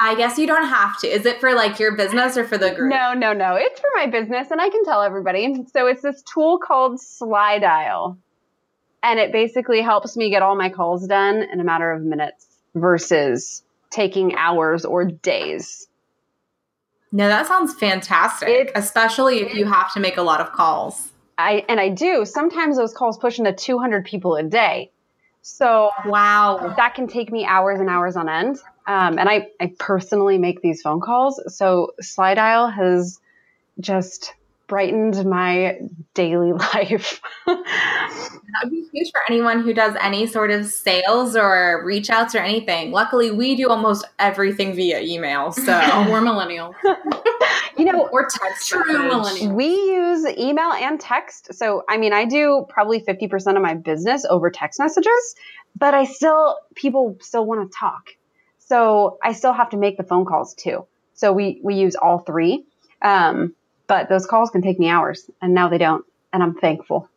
I 0.00 0.14
guess 0.14 0.38
you 0.38 0.46
don't 0.46 0.66
have 0.68 0.98
to. 1.00 1.08
Is 1.08 1.26
it 1.26 1.40
for 1.40 1.54
like 1.54 1.78
your 1.80 1.96
business 1.96 2.36
or 2.36 2.44
for 2.44 2.56
the 2.56 2.70
group? 2.70 2.90
No, 2.90 3.14
no, 3.14 3.32
no. 3.32 3.56
It's 3.56 3.80
for 3.80 3.88
my 3.96 4.06
business, 4.06 4.50
and 4.50 4.60
I 4.60 4.68
can 4.70 4.84
tell 4.84 5.02
everybody. 5.02 5.64
So 5.72 5.86
it's 5.88 6.02
this 6.02 6.22
tool 6.22 6.58
called 6.58 6.98
Slydial, 7.00 8.16
and 9.02 9.18
it 9.18 9.32
basically 9.32 9.80
helps 9.82 10.16
me 10.16 10.30
get 10.30 10.42
all 10.42 10.54
my 10.56 10.68
calls 10.70 11.06
done 11.06 11.36
in 11.52 11.58
a 11.60 11.64
matter 11.64 11.90
of 11.90 12.02
minutes 12.02 12.46
versus 12.74 13.64
taking 13.90 14.36
hours 14.36 14.84
or 14.84 15.04
days. 15.04 15.88
No, 17.10 17.26
that 17.26 17.46
sounds 17.46 17.74
fantastic, 17.74 18.48
It's- 18.68 18.84
especially 18.84 19.40
if 19.40 19.54
you 19.54 19.64
have 19.64 19.92
to 19.94 20.00
make 20.00 20.16
a 20.18 20.22
lot 20.22 20.40
of 20.40 20.52
calls. 20.52 21.10
I 21.38 21.64
and 21.68 21.80
I 21.80 21.88
do. 21.88 22.24
Sometimes 22.24 22.76
those 22.76 22.92
calls 22.92 23.16
push 23.18 23.38
into 23.38 23.52
200 23.52 24.04
people 24.04 24.36
a 24.36 24.42
day. 24.42 24.90
So 25.40 25.90
Wow. 26.04 26.74
that 26.76 26.94
can 26.94 27.06
take 27.06 27.32
me 27.32 27.46
hours 27.46 27.80
and 27.80 27.88
hours 27.88 28.16
on 28.16 28.28
end. 28.28 28.58
Um, 28.88 29.18
and 29.18 29.28
I, 29.28 29.48
I 29.60 29.72
personally 29.78 30.38
make 30.38 30.62
these 30.62 30.80
phone 30.82 31.00
calls. 31.00 31.40
So 31.54 31.92
Slide 32.00 32.38
Slydial 32.38 32.72
has 32.74 33.20
just 33.78 34.32
brightened 34.66 35.24
my 35.24 35.78
daily 36.14 36.52
life. 36.74 37.20
That 37.46 38.60
would 38.64 38.70
be 38.70 38.86
huge 38.92 39.10
for 39.12 39.20
anyone 39.28 39.62
who 39.62 39.72
does 39.74 39.94
any 40.00 40.26
sort 40.26 40.50
of 40.50 40.66
sales 40.66 41.36
or 41.36 41.82
reach 41.84 42.08
outs 42.10 42.34
or 42.34 42.38
anything. 42.38 42.90
Luckily, 42.90 43.30
we 43.30 43.56
do 43.56 43.68
almost 43.68 44.06
everything 44.18 44.74
via 44.74 45.00
email. 45.00 45.52
So, 45.52 45.78
Oh, 45.92 46.06
we're 46.10 46.20
millennial. 46.20 46.74
you 47.76 47.84
know, 47.84 48.08
or 48.08 48.26
text. 48.28 48.68
True 48.68 48.84
message. 48.86 49.42
millennial. 49.42 49.54
we 49.54 49.66
use 49.68 50.26
email 50.38 50.72
and 50.72 50.98
text. 50.98 51.54
So, 51.54 51.82
I 51.88 51.98
mean, 51.98 52.12
I 52.12 52.24
do 52.24 52.66
probably 52.68 53.00
50% 53.00 53.56
of 53.56 53.62
my 53.62 53.74
business 53.74 54.24
over 54.28 54.50
text 54.50 54.80
messages, 54.80 55.34
but 55.78 55.94
I 55.94 56.04
still, 56.04 56.56
people 56.74 57.16
still 57.20 57.44
want 57.46 57.70
to 57.70 57.78
talk. 57.78 58.10
So 58.68 59.18
I 59.22 59.32
still 59.32 59.52
have 59.52 59.70
to 59.70 59.76
make 59.76 59.96
the 59.96 60.02
phone 60.02 60.24
calls 60.24 60.54
too. 60.54 60.86
So 61.14 61.32
we, 61.32 61.60
we 61.62 61.74
use 61.74 61.96
all 61.96 62.18
three. 62.20 62.64
Um, 63.02 63.54
but 63.86 64.08
those 64.08 64.26
calls 64.26 64.50
can 64.50 64.62
take 64.62 64.78
me 64.78 64.88
hours 64.88 65.30
and 65.40 65.54
now 65.54 65.68
they 65.68 65.78
don't. 65.78 66.04
And 66.32 66.42
I'm 66.42 66.54
thankful. 66.54 67.08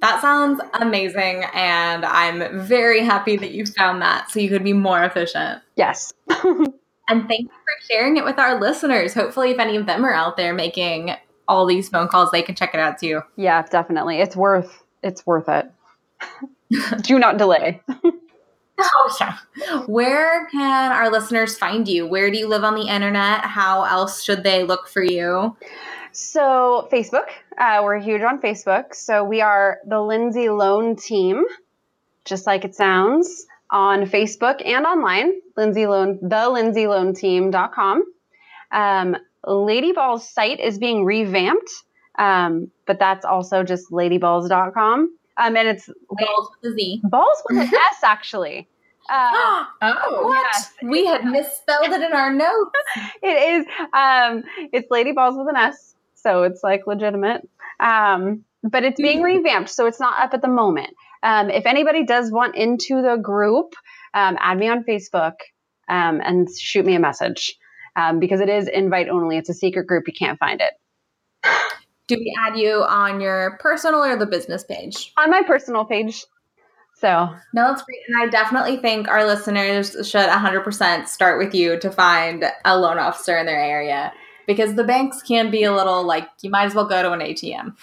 That 0.00 0.20
sounds 0.20 0.60
amazing. 0.74 1.44
And 1.54 2.04
I'm 2.04 2.60
very 2.60 3.04
happy 3.04 3.36
that 3.36 3.50
you 3.50 3.66
found 3.66 4.00
that 4.02 4.30
so 4.30 4.40
you 4.40 4.48
could 4.48 4.64
be 4.64 4.72
more 4.72 5.02
efficient. 5.02 5.62
Yes. 5.76 6.12
And 7.10 7.26
thank 7.26 7.40
you 7.40 7.48
for 7.48 7.92
sharing 7.92 8.16
it 8.18 8.24
with 8.24 8.38
our 8.38 8.60
listeners. 8.60 9.12
Hopefully, 9.14 9.50
if 9.50 9.58
any 9.58 9.74
of 9.74 9.84
them 9.84 10.04
are 10.04 10.14
out 10.14 10.36
there 10.36 10.54
making 10.54 11.16
all 11.48 11.66
these 11.66 11.88
phone 11.88 12.06
calls, 12.06 12.30
they 12.30 12.40
can 12.40 12.54
check 12.54 12.72
it 12.72 12.78
out 12.78 12.98
too. 12.98 13.22
Yeah, 13.34 13.62
definitely. 13.62 14.20
It's 14.20 14.36
worth, 14.36 14.84
it's 15.02 15.26
worth 15.26 15.48
it. 15.48 15.68
do 17.02 17.18
not 17.18 17.36
delay. 17.36 17.82
Oh, 18.92 19.16
yeah. 19.20 19.36
Where 19.86 20.46
can 20.46 20.92
our 20.92 21.10
listeners 21.10 21.56
find 21.56 21.86
you? 21.86 22.06
Where 22.06 22.30
do 22.30 22.38
you 22.38 22.48
live 22.48 22.64
on 22.64 22.74
the 22.74 22.88
internet? 22.88 23.44
How 23.44 23.84
else 23.84 24.22
should 24.22 24.42
they 24.42 24.64
look 24.64 24.88
for 24.88 25.02
you? 25.02 25.56
So, 26.12 26.88
Facebook, 26.92 27.28
uh, 27.58 27.80
we're 27.84 27.98
huge 27.98 28.22
on 28.22 28.40
Facebook. 28.40 28.94
So, 28.94 29.22
we 29.22 29.40
are 29.40 29.78
the 29.86 30.00
Lindsay 30.00 30.48
Loan 30.48 30.96
Team, 30.96 31.44
just 32.24 32.46
like 32.46 32.64
it 32.64 32.74
sounds, 32.74 33.46
on 33.70 34.02
Facebook 34.06 34.64
and 34.64 34.86
online. 34.86 35.32
Lindsay 35.56 35.86
Loan, 35.86 36.18
the 36.22 36.48
Lindsay 36.48 36.86
Loan 36.86 37.14
Team.com. 37.14 38.04
Um, 38.72 39.16
Lady 39.46 39.92
Ball's 39.92 40.28
site 40.28 40.60
is 40.60 40.78
being 40.78 41.04
revamped, 41.04 41.70
um, 42.18 42.70
but 42.86 42.98
that's 42.98 43.24
also 43.24 43.62
just 43.62 43.90
ladyballs.com. 43.90 45.16
Um, 45.40 45.56
and 45.56 45.68
it's 45.68 45.88
Balls 46.08 46.50
with 46.62 46.72
a 46.72 46.74
Z. 46.74 47.00
balls 47.04 47.42
with 47.48 47.58
an 47.58 47.74
S, 47.74 48.04
actually. 48.04 48.68
Uh, 49.12 49.64
oh, 49.82 50.22
what? 50.28 50.46
yes. 50.52 50.72
We 50.84 51.04
had 51.04 51.24
misspelled 51.24 51.88
it 51.88 52.00
in 52.00 52.12
our 52.12 52.32
notes. 52.32 52.78
it 53.22 53.26
is. 53.26 53.66
Um, 53.92 54.44
it's 54.72 54.88
Lady 54.88 55.10
Balls 55.10 55.34
with 55.36 55.48
an 55.48 55.56
S, 55.56 55.96
so 56.14 56.44
it's 56.44 56.62
like 56.62 56.86
legitimate. 56.86 57.48
Um, 57.80 58.44
but 58.62 58.84
it's 58.84 59.00
being 59.00 59.22
revamped, 59.22 59.70
so 59.70 59.86
it's 59.86 59.98
not 59.98 60.22
up 60.22 60.32
at 60.32 60.42
the 60.42 60.48
moment. 60.48 60.94
Um, 61.24 61.50
if 61.50 61.66
anybody 61.66 62.04
does 62.04 62.30
want 62.30 62.54
into 62.54 63.02
the 63.02 63.16
group, 63.16 63.74
um, 64.14 64.36
add 64.38 64.58
me 64.58 64.68
on 64.68 64.84
Facebook 64.84 65.34
um, 65.88 66.20
and 66.24 66.48
shoot 66.48 66.86
me 66.86 66.94
a 66.94 67.00
message 67.00 67.56
um, 67.96 68.20
because 68.20 68.40
it 68.40 68.48
is 68.48 68.68
invite 68.68 69.08
only. 69.08 69.38
It's 69.38 69.48
a 69.48 69.54
secret 69.54 69.88
group. 69.88 70.04
You 70.06 70.14
can't 70.16 70.38
find 70.38 70.60
it 70.60 70.74
Do 72.10 72.16
we 72.16 72.34
add 72.38 72.58
you 72.58 72.84
on 72.88 73.20
your 73.20 73.56
personal 73.60 74.02
or 74.04 74.16
the 74.16 74.26
business 74.26 74.64
page? 74.64 75.12
on 75.16 75.30
my 75.30 75.42
personal 75.42 75.84
page. 75.84 76.24
So 76.96 77.08
No, 77.54 77.68
that's 77.68 77.82
great. 77.82 78.00
And 78.08 78.22
I 78.22 78.26
definitely 78.26 78.76
think 78.76 79.08
our 79.08 79.24
listeners 79.24 79.92
should 80.08 80.28
100% 80.28 81.08
start 81.08 81.38
with 81.38 81.54
you 81.54 81.78
to 81.78 81.90
find 81.90 82.44
a 82.64 82.78
loan 82.78 82.98
officer 82.98 83.38
in 83.38 83.46
their 83.46 83.60
area 83.60 84.12
because 84.46 84.74
the 84.74 84.84
banks 84.84 85.22
can 85.22 85.50
be 85.50 85.62
a 85.62 85.72
little 85.72 86.04
like 86.04 86.28
you 86.42 86.50
might 86.50 86.64
as 86.64 86.74
well 86.74 86.86
go 86.86 87.00
to 87.00 87.12
an 87.12 87.20
ATM, 87.20 87.76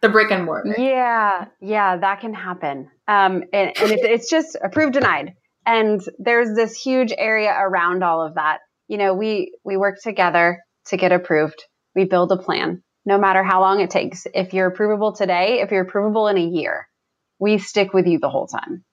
the 0.00 0.08
brick 0.08 0.30
and 0.30 0.44
mortar. 0.46 0.74
Yeah, 0.78 1.46
yeah, 1.60 1.98
that 1.98 2.20
can 2.20 2.32
happen. 2.32 2.90
Um, 3.06 3.44
and 3.52 3.72
and 3.78 3.92
it's, 3.92 4.02
it's 4.04 4.30
just 4.30 4.56
approved, 4.62 4.94
denied. 4.94 5.34
And 5.66 6.00
there's 6.18 6.54
this 6.56 6.74
huge 6.80 7.12
area 7.16 7.54
around 7.54 8.02
all 8.02 8.24
of 8.26 8.34
that. 8.36 8.60
You 8.88 8.96
know, 8.96 9.12
we 9.14 9.52
we 9.64 9.76
work 9.76 9.96
together 10.02 10.58
to 10.86 10.96
get 10.96 11.12
approved. 11.12 11.62
We 11.94 12.04
build 12.04 12.32
a 12.32 12.38
plan, 12.38 12.82
no 13.10 13.18
matter 13.18 13.42
how 13.42 13.60
long 13.60 13.80
it 13.80 13.90
takes. 13.90 14.24
If 14.32 14.54
you're 14.54 14.70
approvable 14.70 15.14
today, 15.14 15.62
if 15.62 15.72
you're 15.72 15.84
approvable 15.84 16.30
in 16.30 16.38
a 16.38 16.46
year, 16.46 16.88
we 17.40 17.58
stick 17.58 17.92
with 17.92 18.06
you 18.06 18.20
the 18.20 18.30
whole 18.30 18.46
time. 18.46 18.84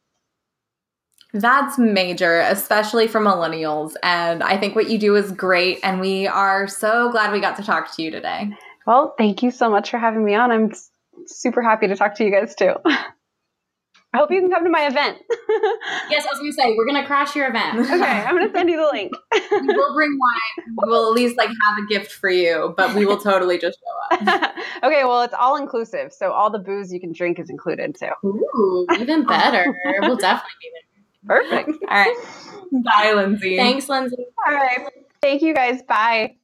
That's 1.33 1.77
major, 1.77 2.39
especially 2.39 3.07
for 3.07 3.21
millennials. 3.21 3.93
And 4.01 4.41
I 4.41 4.57
think 4.57 4.75
what 4.75 4.89
you 4.89 4.97
do 4.97 5.15
is 5.15 5.31
great. 5.31 5.79
And 5.83 6.01
we 6.01 6.25
are 6.25 6.67
so 6.67 7.11
glad 7.11 7.31
we 7.31 7.39
got 7.39 7.57
to 7.57 7.63
talk 7.63 7.95
to 7.95 8.01
you 8.01 8.09
today. 8.09 8.49
Well, 8.87 9.13
thank 9.19 9.43
you 9.43 9.51
so 9.51 9.69
much 9.69 9.91
for 9.91 9.99
having 9.99 10.25
me 10.25 10.33
on. 10.33 10.49
I'm 10.49 10.73
super 11.27 11.61
happy 11.61 11.87
to 11.87 11.95
talk 11.95 12.15
to 12.15 12.25
you 12.25 12.31
guys 12.31 12.55
too. 12.55 12.73
I 14.17 14.19
hope 14.21 14.31
you 14.31 14.41
can 14.41 14.49
come 14.49 14.63
to 14.63 14.69
my 14.71 14.87
event. 14.87 15.19
Yes, 16.09 16.25
I 16.25 16.29
was 16.29 16.39
going 16.39 16.51
to 16.51 16.55
say, 16.55 16.75
we're 16.75 16.85
going 16.85 17.01
to 17.01 17.05
crash 17.05 17.35
your 17.35 17.49
event. 17.49 17.79
okay, 17.91 18.23
I'm 18.23 18.35
going 18.35 18.47
to 18.47 18.53
send 18.53 18.69
you 18.69 18.77
the 18.77 18.89
link. 18.91 19.11
we 19.51 19.75
will 19.75 19.93
bring 19.93 20.17
wine. 20.17 20.75
We 20.81 20.89
will 20.89 21.07
at 21.09 21.13
least 21.13 21.37
like 21.37 21.49
have 21.49 21.83
a 21.83 21.85
gift 21.87 22.13
for 22.13 22.29
you, 22.29 22.73
but 22.77 22.95
we 22.95 23.05
will 23.05 23.17
totally 23.17 23.57
just 23.57 23.77
show 23.77 24.17
up. 24.17 24.55
okay, 24.83 25.03
well, 25.03 25.21
it's 25.23 25.33
all 25.33 25.57
inclusive. 25.57 26.13
So 26.13 26.31
all 26.31 26.49
the 26.49 26.59
booze 26.59 26.93
you 26.93 26.99
can 26.99 27.11
drink 27.11 27.39
is 27.39 27.49
included 27.49 27.95
too. 27.99 28.09
Ooh, 28.25 28.87
even 28.97 29.25
better. 29.25 29.65
we'll 30.01 30.15
definitely 30.15 30.49
be 30.61 30.71
there. 31.27 31.41
Perfect. 31.41 31.69
All 31.89 31.97
right. 31.97 32.15
Bye, 32.71 33.13
Lindsay. 33.13 33.57
Thanks, 33.57 33.89
Lindsay. 33.89 34.25
All 34.47 34.53
right. 34.53 34.87
Thank 35.21 35.41
you 35.41 35.53
guys. 35.53 35.83
Bye. 35.83 36.37